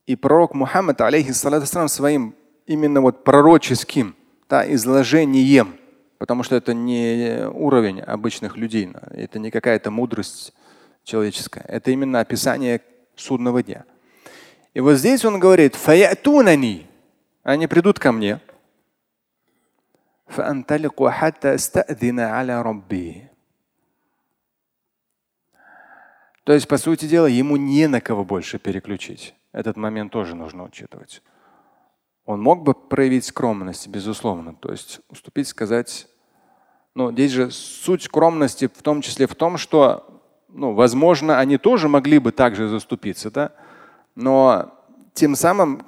И 0.05 0.17
пророк 0.17 0.53
Мухаммад, 0.53 1.01
алейхиссалату 1.01 1.89
своим 1.89 2.35
именно 2.67 3.01
вот 3.01 3.25
пророческим 3.25 4.15
да, 4.51 4.71
изложением 4.71 5.80
Потому 6.21 6.43
что 6.43 6.55
это 6.55 6.75
не 6.75 7.47
уровень 7.47 8.03
обычных 8.03 8.59
людей, 8.59 8.93
это 9.11 9.39
не 9.39 9.51
какая-то 9.51 9.91
мудрость 9.91 10.53
человеческая. 11.03 11.65
Это 11.67 11.93
именно 11.93 12.21
описание 12.21 12.83
судного 13.17 13.63
дня. 13.63 13.87
И 14.75 14.81
вот 14.81 14.97
здесь 14.97 15.25
он 15.25 15.41
говорит, 15.41 15.77
фаятунани, 15.77 16.87
они 17.43 17.67
придут 17.69 17.99
ко 17.99 18.13
мне. 18.13 18.39
То 26.45 26.53
есть, 26.53 26.69
по 26.69 26.77
сути 26.77 27.07
дела, 27.07 27.29
ему 27.29 27.57
не 27.57 27.87
на 27.87 28.03
кого 28.03 28.27
больше 28.27 28.59
переключить. 28.59 29.35
Этот 29.53 29.79
момент 29.79 30.13
тоже 30.13 30.35
нужно 30.35 30.65
учитывать. 30.65 31.23
Он 32.31 32.41
мог 32.41 32.63
бы 32.63 32.75
проявить 32.75 33.25
скромность, 33.25 33.89
безусловно, 33.89 34.55
то 34.55 34.71
есть 34.71 35.01
уступить, 35.09 35.49
сказать, 35.49 36.07
ну, 36.95 37.11
здесь 37.11 37.33
же 37.33 37.51
суть 37.51 38.05
скромности 38.05 38.69
в 38.73 38.83
том 38.83 39.03
числе 39.03 39.27
в 39.27 39.35
том, 39.35 39.57
что, 39.57 40.23
ну, 40.49 40.73
возможно, 40.73 41.41
они 41.41 41.59
тоже 41.59 41.89
могли 41.89 42.21
бы 42.21 42.31
также 42.31 42.69
заступиться, 42.69 43.33
да? 43.33 43.53
но 44.15 44.73
тем 45.13 45.35
самым 45.35 45.83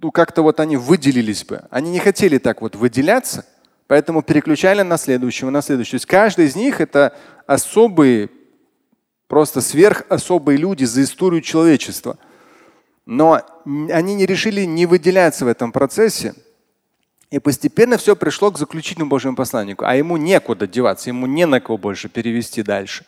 ну, 0.00 0.10
как-то 0.10 0.42
вот 0.42 0.58
они 0.58 0.76
выделились 0.76 1.44
бы. 1.44 1.62
Они 1.70 1.92
не 1.92 2.00
хотели 2.00 2.38
так 2.38 2.60
вот 2.60 2.74
выделяться, 2.74 3.46
поэтому 3.86 4.20
переключали 4.20 4.82
на 4.82 4.96
следующего, 4.96 5.50
на 5.50 5.62
следующего. 5.62 5.92
То 5.92 5.96
есть 5.96 6.06
каждый 6.06 6.46
из 6.46 6.56
них 6.56 6.80
это 6.80 7.16
особые, 7.46 8.30
просто 9.28 9.60
сверхособые 9.60 10.58
люди 10.58 10.84
за 10.84 11.04
историю 11.04 11.40
человечества. 11.40 12.18
Но 13.06 13.42
они 13.64 14.14
не 14.14 14.26
решили 14.26 14.64
не 14.64 14.86
выделяться 14.86 15.44
в 15.44 15.48
этом 15.48 15.72
процессе. 15.72 16.34
И 17.30 17.38
постепенно 17.38 17.98
все 17.98 18.14
пришло 18.16 18.50
к 18.50 18.58
заключительному 18.58 19.10
Божьему 19.10 19.36
посланнику. 19.36 19.84
А 19.84 19.96
ему 19.96 20.16
некуда 20.16 20.66
деваться, 20.66 21.10
ему 21.10 21.26
не 21.26 21.46
на 21.46 21.60
кого 21.60 21.78
больше 21.78 22.08
перевести 22.08 22.62
дальше. 22.62 23.04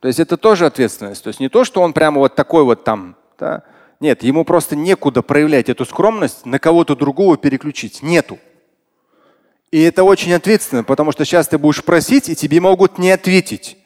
То 0.00 0.08
есть 0.08 0.18
это 0.18 0.36
тоже 0.36 0.66
ответственность. 0.66 1.22
То 1.22 1.28
есть 1.28 1.38
не 1.38 1.48
то, 1.48 1.64
что 1.64 1.82
он 1.82 1.92
прямо 1.92 2.18
вот 2.18 2.34
такой 2.34 2.64
вот 2.64 2.82
там. 2.82 3.14
Да? 3.38 3.62
Нет, 4.00 4.24
ему 4.24 4.44
просто 4.44 4.74
некуда 4.74 5.22
проявлять 5.22 5.68
эту 5.68 5.84
скромность, 5.84 6.44
на 6.44 6.58
кого-то 6.58 6.96
другого 6.96 7.36
переключить. 7.36 8.02
Нету. 8.02 8.38
И 9.70 9.80
это 9.80 10.02
очень 10.02 10.32
ответственно, 10.32 10.82
потому 10.82 11.12
что 11.12 11.24
сейчас 11.24 11.46
ты 11.48 11.56
будешь 11.56 11.84
просить, 11.84 12.28
и 12.28 12.34
тебе 12.34 12.60
могут 12.60 12.98
не 12.98 13.10
ответить. 13.10 13.76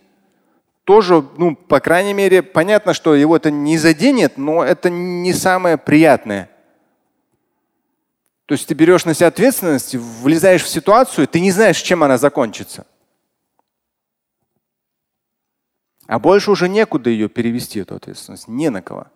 Тоже, 0.86 1.28
ну, 1.36 1.56
по 1.56 1.80
крайней 1.80 2.14
мере, 2.14 2.44
понятно, 2.44 2.94
что 2.94 3.16
его 3.16 3.36
это 3.36 3.50
не 3.50 3.76
заденет, 3.76 4.38
но 4.38 4.62
это 4.62 4.88
не 4.88 5.32
самое 5.32 5.78
приятное. 5.78 6.48
То 8.46 8.54
есть 8.54 8.68
ты 8.68 8.74
берешь 8.74 9.04
на 9.04 9.12
себя 9.12 9.26
ответственность, 9.26 9.96
влезаешь 9.96 10.62
в 10.62 10.68
ситуацию, 10.68 11.26
ты 11.26 11.40
не 11.40 11.50
знаешь, 11.50 11.78
чем 11.78 12.04
она 12.04 12.18
закончится. 12.18 12.86
А 16.06 16.20
больше 16.20 16.52
уже 16.52 16.68
некуда 16.68 17.10
ее 17.10 17.28
перевести, 17.28 17.80
эту 17.80 17.96
ответственность. 17.96 18.46
Не 18.46 18.70
на 18.70 18.80
кого. 18.80 19.08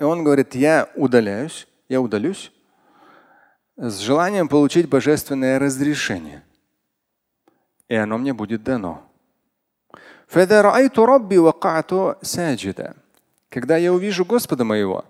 И 0.00 0.02
он 0.02 0.24
говорит, 0.24 0.56
я 0.56 0.90
удаляюсь, 0.96 1.68
я 1.88 2.00
удалюсь 2.00 2.50
с 3.78 3.98
желанием 4.00 4.48
получить 4.48 4.88
божественное 4.88 5.58
разрешение. 5.58 6.42
И 7.88 7.94
оно 7.94 8.18
мне 8.18 8.34
будет 8.34 8.64
дано. 8.64 9.02
Когда 13.48 13.76
я 13.76 13.92
увижу 13.94 14.24
Господа 14.24 14.64
моего, 14.64 15.04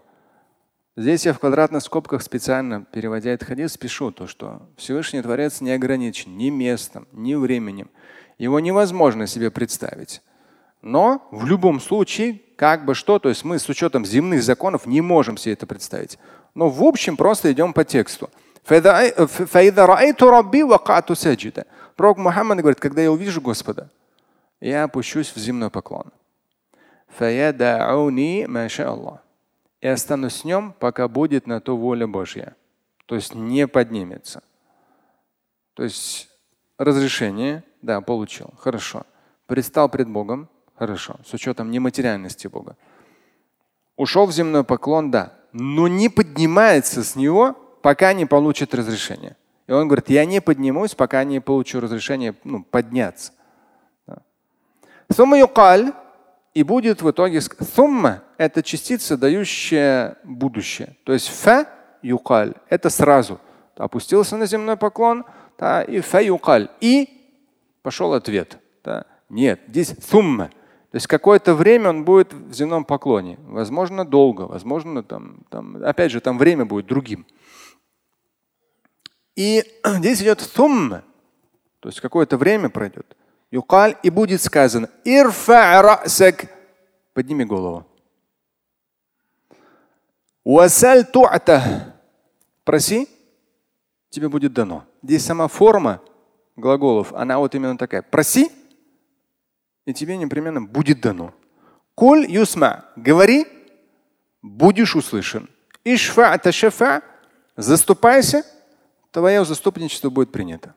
здесь 0.97 1.25
я 1.27 1.33
в 1.33 1.41
квадратных 1.41 1.83
скобках 1.83 2.23
специально 2.23 2.85
переводя 2.85 3.31
этот 3.31 3.49
хадис 3.49 3.77
пишу 3.79 4.13
то, 4.13 4.27
что 4.27 4.69
Всевышний 4.77 5.23
Творец 5.23 5.61
не 5.63 5.73
ограничен 5.73 6.37
ни 6.37 6.51
местом, 6.51 7.09
ни 7.13 7.35
временем. 7.35 7.91
Его 8.37 8.61
невозможно 8.61 9.27
себе 9.27 9.51
представить. 9.51 10.23
Но 10.83 11.27
в 11.33 11.47
любом 11.47 11.81
случае, 11.81 12.41
как 12.57 12.85
бы 12.85 12.95
что, 12.95 13.19
то 13.19 13.31
есть 13.31 13.45
мы 13.45 13.59
с 13.59 13.69
учетом 13.69 14.05
земных 14.05 14.43
законов 14.45 14.87
не 14.87 15.01
можем 15.01 15.37
себе 15.37 15.55
это 15.55 15.67
представить. 15.67 16.19
Но 16.55 16.69
в 16.69 16.85
общем 16.85 17.17
просто 17.17 17.51
идем 17.51 17.73
по 17.73 17.85
тексту. 17.85 18.31
Пророк 21.97 22.19
Мухаммад 22.19 22.59
говорит, 22.59 22.81
когда 22.81 23.03
я 23.03 23.11
увижу 23.11 23.41
Господа, 23.41 23.91
я 24.61 24.85
опущусь 24.85 25.33
в 25.35 25.39
земной 25.39 25.71
поклон. 25.71 26.13
И 29.81 29.87
останусь 29.87 30.35
с 30.35 30.45
ним, 30.45 30.73
пока 30.79 31.09
будет 31.09 31.47
на 31.47 31.61
то 31.61 31.77
воля 31.77 32.07
Божья. 32.07 32.57
То 33.07 33.15
есть 33.15 33.35
не 33.35 33.67
поднимется. 33.67 34.43
То 35.73 35.85
есть 35.85 36.29
разрешение, 36.77 37.63
да, 37.81 38.03
получил. 38.03 38.53
Хорошо. 38.59 39.07
Предстал 39.47 39.89
пред 39.89 40.09
Богом. 40.09 40.49
Хорошо. 40.75 41.17
С 41.25 41.33
учетом 41.33 41.71
нематериальности 41.71 42.49
Бога. 42.49 42.77
Ушел 43.97 44.27
в 44.27 44.33
земной 44.33 44.63
поклон, 44.63 45.11
да. 45.11 45.33
Но 45.53 45.89
не 45.89 46.11
поднимается 46.11 47.03
с 47.03 47.17
него, 47.17 47.57
пока 47.89 48.13
не 48.13 48.27
получит 48.27 48.75
разрешение. 48.75 49.35
И 49.67 49.73
он 49.73 49.89
говорит, 49.89 50.11
я 50.11 50.27
не 50.27 50.43
поднимусь, 50.43 50.95
пока 50.95 51.25
не 51.25 51.41
получу 51.41 51.81
разрешение 51.81 52.35
ну, 52.45 52.63
подняться. 52.63 53.33
И 56.53 56.63
будет 56.63 57.01
в 57.01 57.11
итоге 57.11 57.41
сумма– 57.41 58.23
это 58.37 58.63
частица, 58.63 59.17
дающая 59.17 60.19
будущее. 60.23 60.97
То 61.05 61.15
есть 61.15 61.29
фа 61.29 61.67
юкаль– 62.03 62.57
это 62.69 62.91
сразу. 62.91 63.41
Опустился 63.79 64.37
на 64.37 64.45
земной 64.45 64.77
поклон, 64.77 65.25
да, 65.59 65.83
и 65.83 66.01
фа 66.01 66.21
юкаль. 66.21 66.69
И 66.83 67.09
пошел 67.81 68.13
ответ. 68.13 68.59
Да. 68.85 69.07
Нет, 69.31 69.61
здесь 69.67 69.95
сумма. 70.11 70.49
То 70.91 70.97
есть 70.97 71.07
какое-то 71.07 71.55
время 71.55 71.89
он 71.89 72.05
будет 72.05 72.35
в 72.35 72.53
земном 72.53 72.85
поклоне. 72.85 73.39
Возможно, 73.47 74.05
долго, 74.05 74.43
возможно, 74.43 75.03
там, 75.03 75.39
там, 75.49 75.83
опять 75.83 76.13
же, 76.13 76.21
там 76.21 76.37
время 76.37 76.67
будет 76.67 76.87
другим. 76.87 77.25
И 79.39 79.65
здесь 79.85 80.21
идет 80.21 80.41
сумма, 80.41 81.05
то 81.79 81.89
есть 81.89 82.01
какое-то 82.01 82.37
время 82.37 82.71
пройдет. 82.71 83.17
Юкаль 83.53 83.97
и 84.03 84.11
будет 84.11 84.43
сказано. 84.43 84.91
Подними 87.15 87.45
голову. 87.45 87.87
Уасаль 90.43 91.05
ту'та. 91.05 91.95
Проси, 92.65 93.09
тебе 94.11 94.29
будет 94.29 94.53
дано. 94.53 94.85
Здесь 95.05 95.25
сама 95.25 95.47
форма 95.47 96.03
глаголов, 96.57 97.13
она 97.13 97.39
вот 97.39 97.55
именно 97.55 97.79
такая. 97.79 98.03
Проси, 98.03 98.51
и 99.85 99.95
тебе 99.95 100.17
непременно 100.17 100.63
будет 100.63 101.01
дано. 101.01 101.33
Коль 101.95 102.29
юсма. 102.29 102.87
Говори, 102.97 103.47
будешь 104.43 104.97
услышан. 104.97 105.49
Ишфа 105.85 106.37
ташафа. 106.39 107.03
Заступайся, 107.57 108.45
твое 109.12 109.46
заступничество 109.46 110.10
будет 110.10 110.32
принято. 110.32 110.76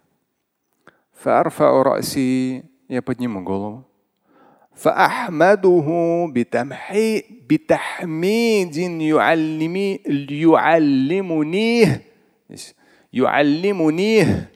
فأرفع 1.22 1.82
رأسي 1.82 2.64
я 2.88 3.02
подниму 3.02 3.42
голову. 3.42 3.84
فأحمده 4.74 5.86
بتحميد 7.48 8.76
يعلمي 8.76 10.00
يعلمنيه 10.30 12.02
يعلمنيه 13.12 14.50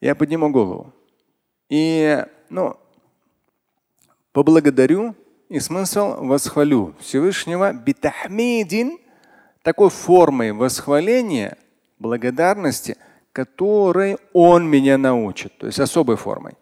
я 0.00 0.14
подниму 0.14 0.50
голову. 0.50 0.92
И 1.68 2.24
ну, 2.50 2.76
поблагодарю 4.32 5.14
и 5.48 5.58
смысл 5.58 6.24
восхвалю 6.24 6.94
Всевышнего 7.00 7.72
битахмидин 7.72 8.98
такой 9.62 9.90
формой 9.90 10.52
восхваления, 10.52 11.58
благодарности, 11.99 12.97
которой 13.31 14.17
он 14.33 14.69
меня 14.69 14.97
научит, 14.97 15.57
то 15.57 15.67
есть 15.67 15.79
особой 15.79 16.15
формой. 16.15 16.57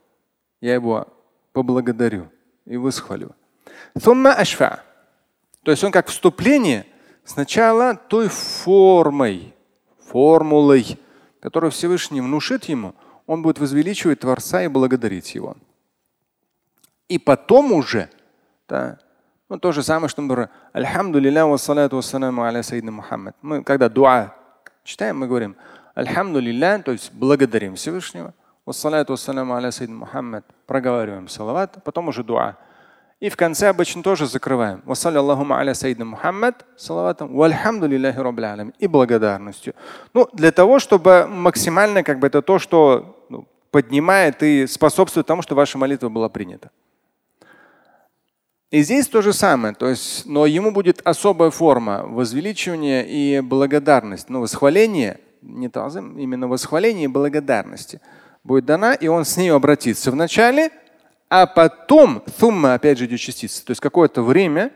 Я 0.62 0.74
его 0.74 1.08
поблагодарю 1.54 2.30
и 2.66 2.78
восхвалю. 2.78 3.36
То 3.94 5.72
есть 5.72 5.84
он 5.84 5.92
как 5.92 6.08
вступление 6.08 6.86
сначала 7.24 7.96
той 7.96 8.30
формой, 8.30 9.54
формулой, 10.08 10.98
которую 11.40 11.72
Всевышний 11.72 12.22
внушит 12.22 12.66
ему, 12.66 12.94
он 13.28 13.42
будет 13.42 13.60
возвеличивать 13.60 14.20
Творца 14.20 14.64
и 14.64 14.68
благодарить 14.68 15.36
его. 15.36 15.56
И 17.08 17.20
потом 17.20 17.74
уже, 17.74 18.10
да, 18.68 18.98
ну, 19.50 19.60
то 19.60 19.74
же 19.74 19.84
самое, 19.84 20.08
что 20.08 20.22
мы 20.22 20.30
говорим, 20.30 20.50
Альхамдулилля 20.72 21.46
вассалату 21.46 21.98
вассаламу 21.98 22.44
аля 22.44 22.64
сайдна 22.64 22.92
Мухаммад. 22.92 23.36
Мы, 23.42 23.64
когда 23.64 23.90
дуа 23.90 24.34
читаем, 24.84 25.20
мы 25.20 25.28
говорим, 25.28 25.56
Альхамдулилля, 25.96 26.80
то 26.80 26.92
есть 26.92 27.12
благодарим 27.14 27.76
Всевышнего, 27.76 28.34
вассалату 28.66 29.14
вассаламу 29.14 29.56
аля 29.56 29.72
сайдна 29.72 29.96
Мухаммад, 29.96 30.46
проговариваем 30.66 31.28
салават, 31.28 31.84
потом 31.84 32.08
уже 32.08 32.24
дуа. 32.24 32.58
И 33.20 33.30
в 33.30 33.38
конце 33.38 33.70
обычно 33.70 34.02
тоже 34.02 34.26
закрываем. 34.26 34.82
Вассаляллаху 34.86 35.46
аля 35.54 35.76
сайдна 35.76 36.06
Мухаммад, 36.06 36.66
салаватом, 36.76 37.36
вальхамдулиллахи 37.36 38.18
раббил 38.18 38.74
и 38.80 38.88
благодарностью. 38.88 39.76
Ну, 40.14 40.28
для 40.34 40.52
того, 40.52 40.80
чтобы 40.80 41.28
максимально, 41.28 42.04
как 42.04 42.20
бы 42.20 42.28
это 42.28 42.42
то, 42.42 42.58
что 42.58 43.26
ну, 43.30 43.48
поднимает 43.70 44.42
и 44.42 44.66
способствует 44.66 45.28
тому, 45.28 45.44
что 45.44 45.54
ваша 45.56 45.78
молитва 45.78 46.10
была 46.10 46.30
принята. 46.30 46.72
И 48.72 48.84
здесь 48.84 49.08
то 49.10 49.22
же 49.22 49.34
самое, 49.34 49.76
то 49.76 49.90
есть, 49.90 50.26
но 50.26 50.46
ему 50.46 50.72
будет 50.72 51.02
особая 51.04 51.52
форма 51.52 52.04
возвеличивания 52.08 53.02
и 53.04 53.42
благодарность, 53.42 54.30
ну, 54.30 54.40
восхваление, 54.40 55.20
не 55.42 55.68
тазым, 55.68 56.18
именно 56.18 56.48
восхваление 56.48 57.04
и 57.04 57.08
благодарности 57.08 58.00
будет 58.46 58.64
дана, 58.64 58.94
и 58.94 59.08
он 59.08 59.26
с 59.26 59.36
ней 59.36 59.50
обратится 59.50 60.10
вначале, 60.10 60.72
а 61.30 61.48
потом 61.48 62.24
thumma, 62.40 62.76
опять 62.76 62.98
же 62.98 63.08
идет 63.08 63.20
частица, 63.20 63.66
то 63.66 63.72
есть 63.72 63.82
какое-то 63.82 64.24
время, 64.24 64.72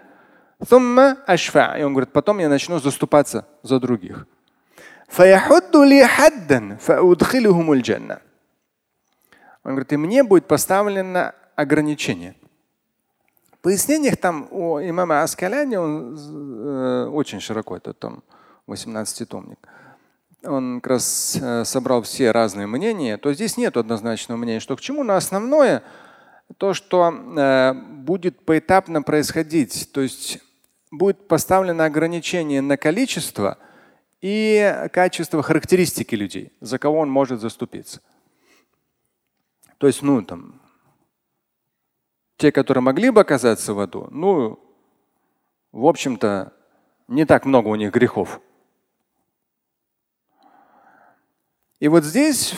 thumma 0.60 1.18
ашфа, 1.26 1.78
и 1.80 1.84
он 1.84 1.94
говорит, 1.94 2.12
потом 2.12 2.40
я 2.40 2.50
начну 2.50 2.80
заступаться 2.80 3.48
за 3.64 3.80
других. 3.80 4.28
Он 9.64 9.72
говорит, 9.72 9.94
и 9.94 9.98
мне 9.98 10.24
будет 10.26 10.48
поставлено 10.48 11.34
ограничение 11.56 12.36
пояснениях 13.66 14.18
там 14.18 14.48
у 14.52 14.80
имама 14.80 15.24
Аскаляни 15.24 15.76
он 15.76 16.16
э, 16.16 17.08
очень 17.08 17.40
широко, 17.40 17.76
это 17.76 17.94
там 17.94 18.22
18-томник. 18.68 19.58
Он 20.44 20.82
как 20.82 20.92
раз 20.92 21.36
э, 21.42 21.66
собрал 21.66 22.04
все 22.04 22.30
разные 22.30 22.68
мнения, 22.68 23.18
то 23.18 23.34
здесь 23.34 23.58
нет 23.58 23.76
однозначного 23.76 24.38
мнения, 24.38 24.60
что 24.60 24.76
к 24.76 24.82
чему, 24.82 25.04
но 25.04 25.16
основное 25.16 25.82
то, 26.58 26.76
что 26.76 27.10
э, 27.10 27.74
будет 27.74 28.46
поэтапно 28.46 29.02
происходить, 29.02 29.90
то 29.92 30.02
есть 30.02 30.38
будет 30.92 31.28
поставлено 31.28 31.86
ограничение 31.86 32.62
на 32.62 32.78
количество 32.78 33.58
и 34.22 34.88
качество 34.94 35.42
характеристики 35.42 36.14
людей, 36.14 36.54
за 36.62 36.78
кого 36.78 37.00
он 37.00 37.10
может 37.10 37.42
заступиться. 37.42 38.02
То 39.80 39.88
есть, 39.88 40.04
ну, 40.04 40.22
там, 40.22 40.62
те, 42.38 42.52
которые 42.52 42.82
могли 42.82 43.10
бы 43.10 43.22
оказаться 43.22 43.74
в 43.74 43.80
аду, 43.80 44.08
ну, 44.12 44.60
в 45.72 45.86
общем-то, 45.86 46.54
не 47.08 47.26
так 47.26 47.46
много 47.46 47.68
у 47.68 47.76
них 47.76 47.92
грехов. 47.92 48.42
И 51.80 51.88
вот 51.88 52.04
здесь 52.04 52.52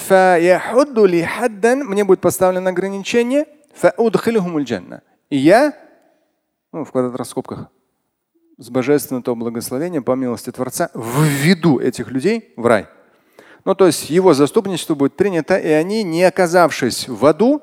мне 1.83 2.03
будет 2.03 2.21
поставлено 2.21 2.69
ограничение 2.69 3.45
и 5.29 5.37
я, 5.37 5.73
ну, 6.71 6.85
в 6.85 6.91
квадратных 6.91 7.27
скобках, 7.27 7.67
с 8.57 8.69
божественного 8.69 9.35
благословения 9.35 10.01
по 10.01 10.13
милости 10.13 10.51
Творца 10.51 10.89
введу 10.93 11.79
этих 11.79 12.09
людей 12.09 12.53
в 12.55 12.65
рай. 12.65 12.87
Ну, 13.65 13.75
то 13.75 13.85
есть 13.85 14.09
его 14.09 14.33
заступничество 14.33 14.95
будет 14.95 15.17
принято, 15.17 15.57
и 15.57 15.67
они, 15.67 16.03
не 16.03 16.23
оказавшись 16.23 17.07
в 17.07 17.25
аду, 17.25 17.61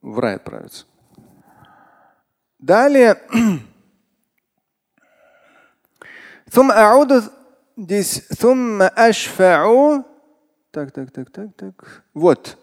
в 0.00 0.18
рай 0.18 0.36
отправятся. 0.36 0.86
Далее. 2.58 3.16
здесь 7.76 8.26
Так, 10.70 10.92
так, 10.92 11.10
так, 11.10 11.30
так, 11.30 11.54
так. 11.56 12.04
Вот. 12.14 12.58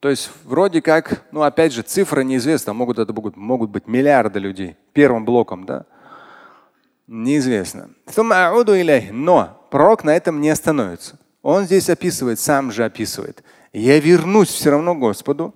То 0.00 0.08
есть 0.08 0.30
вроде 0.44 0.82
как, 0.82 1.22
ну 1.30 1.42
опять 1.42 1.72
же, 1.72 1.82
цифра 1.82 2.22
неизвестна, 2.22 2.72
могут 2.72 2.98
это 2.98 3.12
могут, 3.12 3.36
могут 3.36 3.70
быть 3.70 3.86
миллиарды 3.86 4.40
людей 4.40 4.76
первым 4.92 5.24
блоком, 5.24 5.64
да? 5.64 5.86
Неизвестно. 7.06 7.90
Но 9.12 9.66
пророк 9.70 10.02
на 10.02 10.16
этом 10.16 10.40
не 10.40 10.50
остановится. 10.50 11.18
Он 11.42 11.64
здесь 11.64 11.88
описывает, 11.88 12.40
сам 12.40 12.72
же 12.72 12.84
описывает 12.84 13.44
я 13.72 13.98
вернусь 14.00 14.48
все 14.48 14.70
равно 14.70 14.94
Господу. 14.94 15.54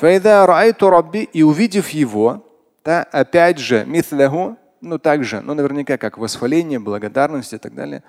И 0.00 1.42
увидев 1.42 1.88
его, 1.90 2.46
да, 2.84 3.02
опять 3.02 3.58
же, 3.58 3.84
мithlahu, 3.86 4.56
ну 4.80 4.98
также, 4.98 5.40
ну 5.40 5.54
наверняка 5.54 5.98
как 5.98 6.16
восхваление, 6.18 6.78
благодарность 6.78 7.52
и 7.52 7.58
так 7.58 7.74
далее. 7.74 8.02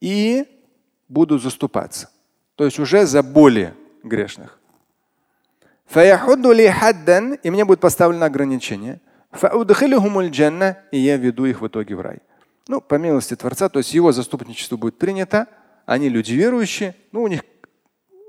И 0.00 0.44
буду 1.08 1.38
заступаться. 1.38 2.10
То 2.56 2.64
есть 2.64 2.78
уже 2.78 3.06
за 3.06 3.22
более 3.22 3.74
грешных. 4.02 4.60
И 5.92 7.50
мне 7.50 7.64
будет 7.64 7.80
поставлено 7.80 8.26
ограничение. 8.26 9.00
И 10.92 10.98
я 10.98 11.16
веду 11.16 11.44
их 11.46 11.60
в 11.60 11.66
итоге 11.66 11.96
в 11.96 12.00
рай. 12.00 12.20
Ну, 12.68 12.80
по 12.80 12.94
милости 12.94 13.34
Творца, 13.36 13.68
то 13.68 13.78
есть 13.80 13.92
его 13.92 14.12
заступничество 14.12 14.76
будет 14.76 14.96
принято, 14.96 15.48
они 15.86 16.08
люди 16.08 16.32
верующие, 16.32 16.94
ну, 17.12 17.22
у 17.22 17.28
них 17.28 17.42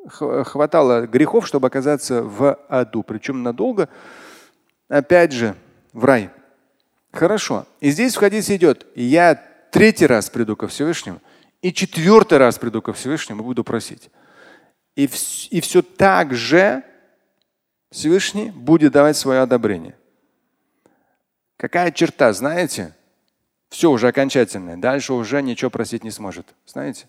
хватало 0.07 1.07
грехов, 1.07 1.47
чтобы 1.47 1.67
оказаться 1.67 2.21
в 2.21 2.53
аду, 2.69 3.03
причем 3.03 3.43
надолго, 3.43 3.89
опять 4.87 5.31
же, 5.31 5.55
в 5.93 6.05
рай. 6.05 6.29
Хорошо. 7.11 7.65
И 7.79 7.89
здесь 7.91 8.15
в 8.15 8.19
хадисе 8.19 8.57
идет, 8.57 8.85
я 8.95 9.35
третий 9.71 10.05
раз 10.05 10.29
приду 10.29 10.55
ко 10.55 10.67
Всевышнему, 10.67 11.21
и 11.61 11.73
четвертый 11.73 12.37
раз 12.37 12.59
приду 12.59 12.81
ко 12.81 12.93
Всевышнему 12.93 13.43
буду 13.43 13.63
просить. 13.63 14.09
И, 14.95 15.09
и 15.49 15.61
все 15.61 15.81
так 15.81 16.33
же 16.33 16.83
Всевышний 17.91 18.51
будет 18.51 18.93
давать 18.93 19.17
свое 19.17 19.41
одобрение. 19.41 19.95
Какая 21.57 21.91
черта, 21.91 22.31
знаете? 22.33 22.93
Все 23.69 23.89
уже 23.89 24.07
окончательное. 24.07 24.77
Дальше 24.77 25.13
уже 25.13 25.41
ничего 25.41 25.71
просить 25.71 26.03
не 26.03 26.11
сможет. 26.11 26.53
Знаете? 26.65 27.07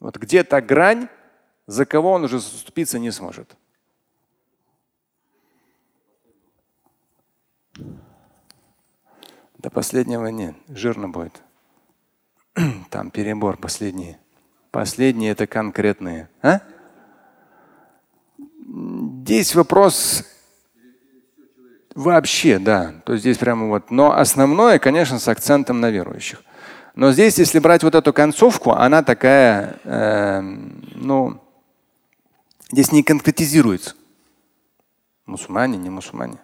Вот 0.00 0.16
где-то 0.16 0.60
грань, 0.60 1.08
за 1.66 1.86
кого 1.86 2.12
он 2.12 2.24
уже 2.24 2.38
заступиться 2.38 2.98
не 2.98 3.10
сможет. 3.10 3.56
До 9.58 9.70
последнего 9.70 10.26
нет, 10.26 10.54
жирно 10.68 11.08
будет. 11.08 11.42
Там 12.90 13.10
перебор 13.10 13.56
последние. 13.56 14.18
Последние 14.70 15.32
это 15.32 15.46
конкретные. 15.46 16.28
А? 16.42 16.60
Здесь 18.58 19.54
вопрос 19.54 20.24
вообще, 21.94 22.58
да. 22.58 22.94
То 23.06 23.12
есть 23.12 23.22
здесь 23.22 23.38
прямо 23.38 23.68
вот. 23.68 23.90
Но 23.90 24.12
основное, 24.12 24.78
конечно, 24.78 25.18
с 25.18 25.28
акцентом 25.28 25.80
на 25.80 25.90
верующих. 25.90 26.42
Но 26.94 27.10
здесь, 27.10 27.38
если 27.38 27.58
брать 27.58 27.82
вот 27.82 27.94
эту 27.94 28.12
концовку, 28.12 28.70
она 28.70 29.02
такая, 29.02 29.80
э, 29.82 30.40
ну, 30.40 31.40
здесь 32.70 32.92
не 32.92 33.02
конкретизируется. 33.02 33.94
Мусульмане, 35.26 35.76
не 35.76 35.90
мусульмане. 35.90 36.38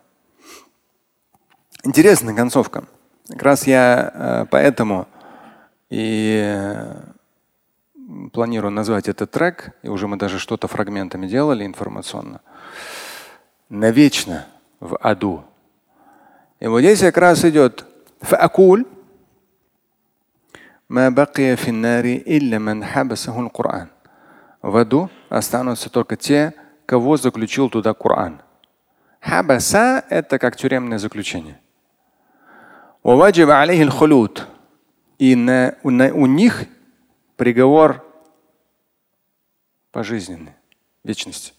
Интересная 1.84 2.34
концовка. 2.34 2.84
Как 3.28 3.42
раз 3.42 3.66
я 3.66 4.10
э, 4.12 4.46
поэтому 4.50 5.06
и 5.88 6.42
э, 6.44 7.00
планирую 8.32 8.72
назвать 8.72 9.08
этот 9.08 9.30
трек, 9.30 9.76
и 9.82 9.88
уже 9.88 10.08
мы 10.08 10.16
даже 10.16 10.40
что-то 10.40 10.66
фрагментами 10.66 11.28
делали 11.28 11.64
информационно. 11.64 12.40
Навечно 13.68 14.46
в 14.80 14.96
аду. 14.96 15.44
И 16.58 16.66
вот 16.66 16.80
здесь 16.80 17.00
как 17.00 17.16
раз 17.18 17.44
идет 17.44 17.86
фаакуль 18.20 18.84
ما 20.89 21.09
بقي 21.09 21.57
في 21.57 21.69
النار 21.69 22.05
إلا 22.05 22.57
من 22.57 22.85
حبسه 22.85 23.39
القرآن. 23.39 23.87
В 24.61 24.77
аду 24.77 25.09
останутся 25.29 25.89
только 25.89 26.15
те, 26.15 26.53
кого 26.85 27.17
заключил 27.17 27.69
туда 27.69 27.93
Коран. 27.93 28.41
Хабаса – 29.21 30.09
это 30.09 30.39
как 30.39 30.55
тюремное 30.55 30.97
заключение. 30.97 31.59
وواجب 33.03 33.49
عليه 33.49 33.83
الخلود. 33.83 34.47
И 35.19 35.35
на, 35.35 35.75
на, 35.83 36.13
у 36.13 36.25
них 36.25 36.65
приговор 37.37 38.03
пожизненный, 39.91 40.53
вечность. 41.03 41.53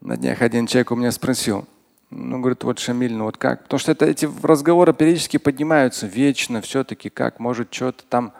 На 0.00 0.16
днях 0.16 0.42
один 0.42 0.66
человек 0.66 0.92
у 0.92 0.96
меня 0.96 1.10
спросил, 1.10 1.66
ну, 2.09 2.39
говорит, 2.39 2.63
вот 2.63 2.79
Шамиль, 2.79 3.13
ну 3.13 3.25
вот 3.25 3.37
как? 3.37 3.63
Потому 3.63 3.79
что 3.79 3.91
это, 3.91 4.05
эти 4.05 4.27
разговоры 4.41 4.93
периодически 4.93 5.37
поднимаются 5.37 6.07
вечно, 6.07 6.61
все-таки 6.61 7.09
как, 7.09 7.39
может, 7.39 7.73
что-то 7.73 8.03
там. 8.09 8.33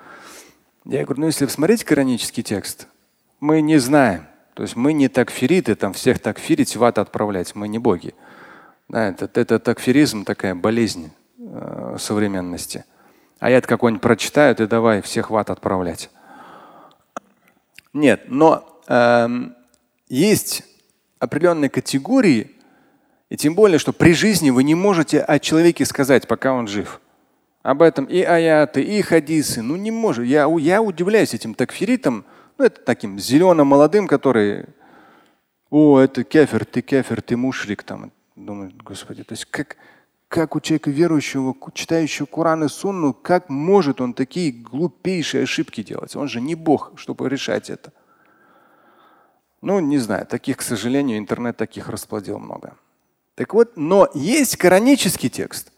Я 0.86 1.04
говорю, 1.06 1.22
ну 1.22 1.28
если 1.28 1.46
посмотреть 1.46 1.84
коранический 1.84 2.42
текст, 2.42 2.88
мы 3.40 3.62
не 3.62 3.78
знаем. 3.78 4.26
То 4.56 4.64
есть 4.64 4.76
мы 4.76 4.94
не 4.94 5.08
такфириты, 5.08 5.76
там 5.76 5.94
всех 5.94 6.20
такфирить 6.20 6.76
в 6.76 6.84
ад 6.84 6.98
отправлять, 6.98 7.56
мы 7.56 7.68
не 7.68 7.80
боги. 7.80 8.14
Да, 8.88 9.08
это, 9.08 9.30
это 9.40 9.60
такфиризм, 9.60 10.26
такая 10.26 10.56
болезнь 10.56 11.12
э, 11.38 11.96
современности. 12.00 12.86
Аят 13.40 13.68
какой-нибудь 13.68 14.02
прочитают 14.02 14.60
и 14.60 14.68
давай 14.68 15.02
всех 15.02 15.30
в 15.30 15.38
ад 15.38 15.50
отправлять. 15.52 16.10
Нет, 17.94 18.24
но 18.28 18.82
э, 18.88 19.30
есть 20.10 20.64
определенные 21.20 21.70
категории, 21.70 22.52
и 23.30 23.38
тем 23.38 23.54
более, 23.54 23.78
что 23.78 23.94
при 23.94 24.14
жизни 24.14 24.50
вы 24.50 24.64
не 24.64 24.76
можете 24.76 25.22
о 25.22 25.40
человеке 25.40 25.86
сказать, 25.86 26.28
пока 26.28 26.54
он 26.54 26.68
жив. 26.68 27.00
Об 27.62 27.82
этом 27.82 28.06
и 28.06 28.22
аяты, 28.22 28.82
и 28.82 29.02
хадисы. 29.02 29.62
Ну 29.62 29.76
не 29.76 29.92
может. 29.92 30.26
Я, 30.26 30.48
я 30.60 30.82
удивляюсь 30.82 31.34
этим 31.34 31.54
такфиритам, 31.54 32.26
ну 32.58 32.66
это 32.66 32.82
таким 32.82 33.20
зеленым 33.20 33.68
молодым, 33.68 34.08
который, 34.08 34.66
о, 35.70 36.00
это 36.00 36.24
кефир, 36.24 36.66
ты 36.66 36.82
кефир, 36.82 37.22
ты 37.22 37.38
мушрик. 37.38 37.84
Там. 37.84 38.12
Думаю, 38.36 38.72
господи, 38.84 39.24
то 39.24 39.34
есть 39.34 39.46
как, 39.46 39.78
как 40.28 40.56
у 40.56 40.60
человека 40.60 40.90
верующего, 40.90 41.56
читающего 41.74 42.26
Коран 42.26 42.64
и 42.64 42.68
Сунну, 42.68 43.14
как 43.14 43.50
может 43.50 44.02
он 44.02 44.14
такие 44.16 44.52
глупейшие 44.52 45.44
ошибки 45.44 45.84
делать? 45.84 46.16
Он 46.16 46.28
же 46.28 46.42
не 46.42 46.56
Бог, 46.56 46.94
чтобы 46.96 47.30
решать 47.30 47.70
это. 47.70 47.94
Ну, 49.62 49.80
не 49.82 50.00
знаю, 50.00 50.26
таких, 50.26 50.58
к 50.58 50.62
сожалению, 50.62 51.20
интернет 51.20 51.58
таких 51.58 51.90
расплодил 51.90 52.40
много. 52.40 52.76
Так 53.40 53.54
вот, 53.54 53.78
но 53.78 54.10
есть 54.14 54.58
коранический 54.58 55.30
текст, 55.30 55.72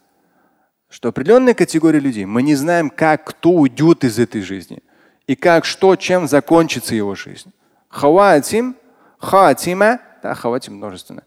что 0.90 1.10
определенная 1.10 1.54
категория 1.54 2.00
людей, 2.00 2.26
мы 2.26 2.42
не 2.42 2.56
знаем, 2.56 2.90
как 2.90 3.24
кто 3.24 3.52
уйдет 3.52 4.04
из 4.04 4.18
этой 4.18 4.42
жизни 4.42 4.82
и 5.28 5.36
как, 5.36 5.66
что, 5.66 5.96
чем 5.96 6.28
закончится 6.28 6.96
его 6.96 7.14
жизнь. 7.14 7.54
Хаватим, 7.88 8.76
хатима, 9.20 10.00
да, 10.24 10.34
хаватим 10.34 10.78
множественно. 10.78 11.22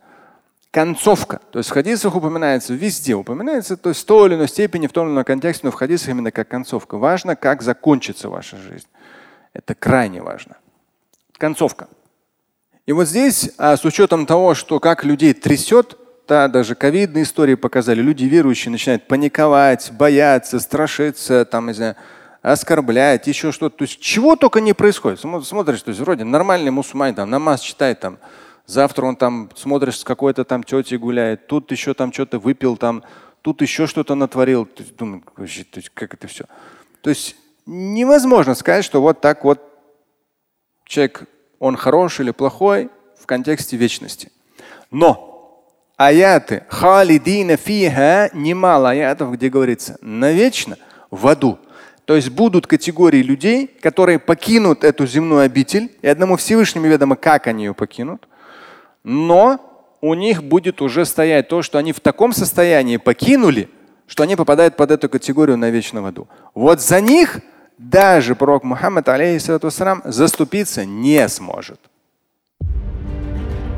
Концовка. 0.73 1.41
То 1.53 1.61
есть 1.61 1.71
в 1.71 1.73
хадисах 1.73 2.17
упоминается 2.17 2.75
везде, 2.75 3.15
упоминается 3.15 3.77
то 3.77 3.91
есть 3.91 4.03
в 4.03 4.05
той 4.05 4.27
или 4.27 4.35
иной 4.35 4.49
степени, 4.49 4.89
в 4.89 4.93
том 4.93 5.07
или 5.07 5.15
ином 5.15 5.25
контексте, 5.25 5.65
но 5.65 5.71
в 5.71 5.77
хадисах 5.77 6.09
именно 6.09 6.33
как 6.33 6.49
концовка. 6.49 6.99
Важно, 6.99 7.37
как 7.37 7.63
закончится 7.63 8.29
ваша 8.29 8.57
жизнь. 8.57 8.89
Это 9.53 9.77
крайне 9.77 10.21
важно. 10.21 10.57
Концовка. 11.39 11.87
И 12.87 12.93
вот 12.93 13.07
здесь, 13.07 13.53
а 13.57 13.77
с 13.77 13.85
учетом 13.85 14.27
того, 14.27 14.57
что 14.57 14.81
как 14.81 15.05
людей 15.05 15.33
трясет, 15.33 15.97
да, 16.27 16.49
даже 16.49 16.75
ковидные 16.75 17.25
истории 17.25 17.55
показали, 17.55 18.01
люди 18.01 18.25
верующие 18.25 18.73
начинают 18.73 19.07
паниковать, 19.07 19.93
бояться, 19.93 20.59
страшиться, 20.59 21.45
там, 21.45 21.67
не 21.67 21.75
знаю, 21.75 21.97
оскорблять, 22.41 23.27
еще 23.27 23.53
что-то. 23.53 23.79
То 23.79 23.83
есть 23.85 24.01
чего 24.01 24.37
только 24.37 24.61
не 24.61 24.73
происходит. 24.73 25.21
Смотришь, 25.21 25.83
то 25.83 25.91
есть 25.91 26.01
вроде 26.01 26.25
нормальный 26.25 26.71
мусульманин, 26.71 27.15
там, 27.15 27.31
намаз 27.31 27.61
читает, 27.61 28.01
там, 28.01 28.19
завтра 28.67 29.05
он 29.07 29.17
там 29.17 29.51
смотришь, 29.55 29.99
с 29.99 30.05
какой-то 30.05 30.45
там 30.45 30.63
тетей 30.63 30.99
гуляет, 30.99 31.47
тут 31.47 31.71
еще 31.71 31.95
там 31.95 32.13
что-то 32.13 32.39
выпил, 32.39 32.77
там, 32.77 33.03
тут 33.43 33.61
еще 33.61 33.87
что-то 33.87 34.15
натворил. 34.15 34.67
То 34.67 34.83
думаю, 34.97 35.23
то 35.37 35.43
есть, 35.43 35.91
как 35.93 36.15
это 36.15 36.27
все. 36.27 36.45
То 37.03 37.11
есть 37.11 37.37
невозможно 37.67 38.55
сказать, 38.55 38.85
что 38.85 39.03
вот 39.03 39.21
так 39.21 39.45
вот 39.45 39.61
человек, 40.87 41.25
он 41.59 41.77
хороший 41.77 42.23
или 42.23 42.31
плохой 42.31 42.91
в 43.19 43.27
контексте 43.27 43.77
вечности. 43.77 44.31
Но 44.91 45.34
аяты 45.97 46.65
халидина 46.69 47.57
фиха, 47.57 48.31
немало 48.33 48.91
аятов, 48.91 49.33
где 49.33 49.49
говорится 49.49 49.97
навечно 50.01 50.77
в 51.11 51.27
аду. 51.27 51.59
То 52.05 52.17
есть 52.17 52.31
будут 52.31 52.67
категории 52.67 53.23
людей, 53.23 53.67
которые 53.81 54.19
покинут 54.19 54.85
эту 54.85 55.07
земную 55.07 55.43
обитель, 55.43 55.91
и 56.03 56.09
одному 56.09 56.37
Всевышнему 56.37 56.87
ведомо, 56.87 57.17
как 57.17 57.47
они 57.47 57.65
ее 57.65 57.75
покинут, 57.75 58.29
но 59.03 59.97
у 60.03 60.13
них 60.15 60.43
будет 60.43 60.83
уже 60.83 61.07
стоять 61.07 61.49
то, 61.49 61.63
что 61.63 61.79
они 61.79 61.93
в 61.93 62.01
таком 62.01 62.33
состоянии 62.33 62.99
покинули, 62.99 63.71
что 64.07 64.23
они 64.23 64.37
попадают 64.37 64.77
под 64.77 64.91
эту 64.91 65.09
категорию 65.09 65.57
на 65.57 65.71
вечном 65.71 66.05
аду. 66.05 66.29
Вот 66.55 66.83
за 66.83 67.01
них 67.01 67.41
даже 67.79 68.35
пророк 68.35 68.65
Мухаммад 68.65 69.09
алейхиссалату 69.09 69.71
заступиться 70.05 70.85
не 70.85 71.27
сможет. 71.29 71.81